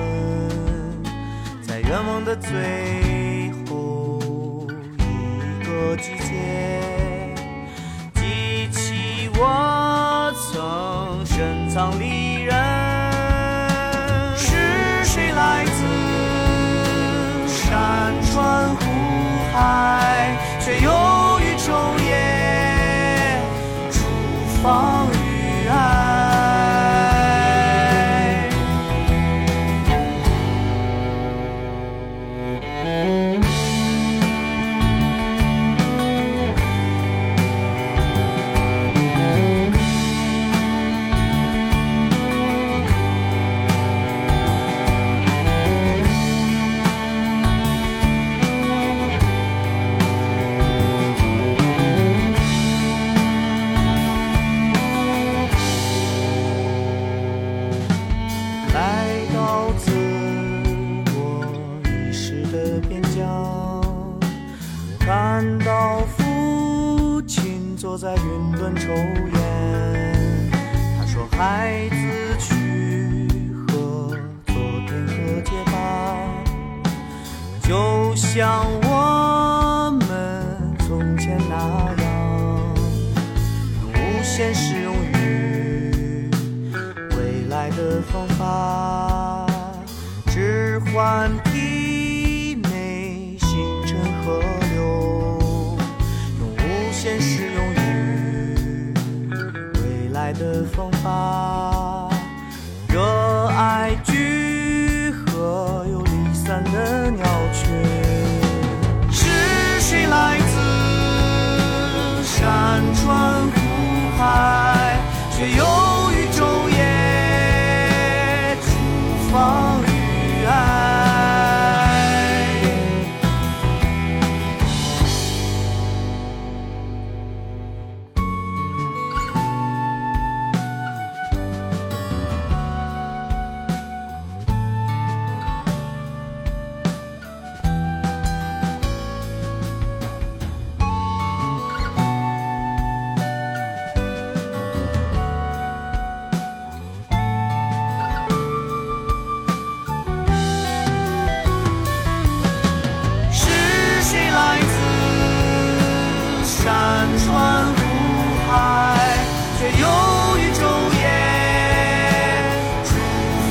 [1.62, 2.50] 在愿望的最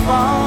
[0.07, 0.44] 忘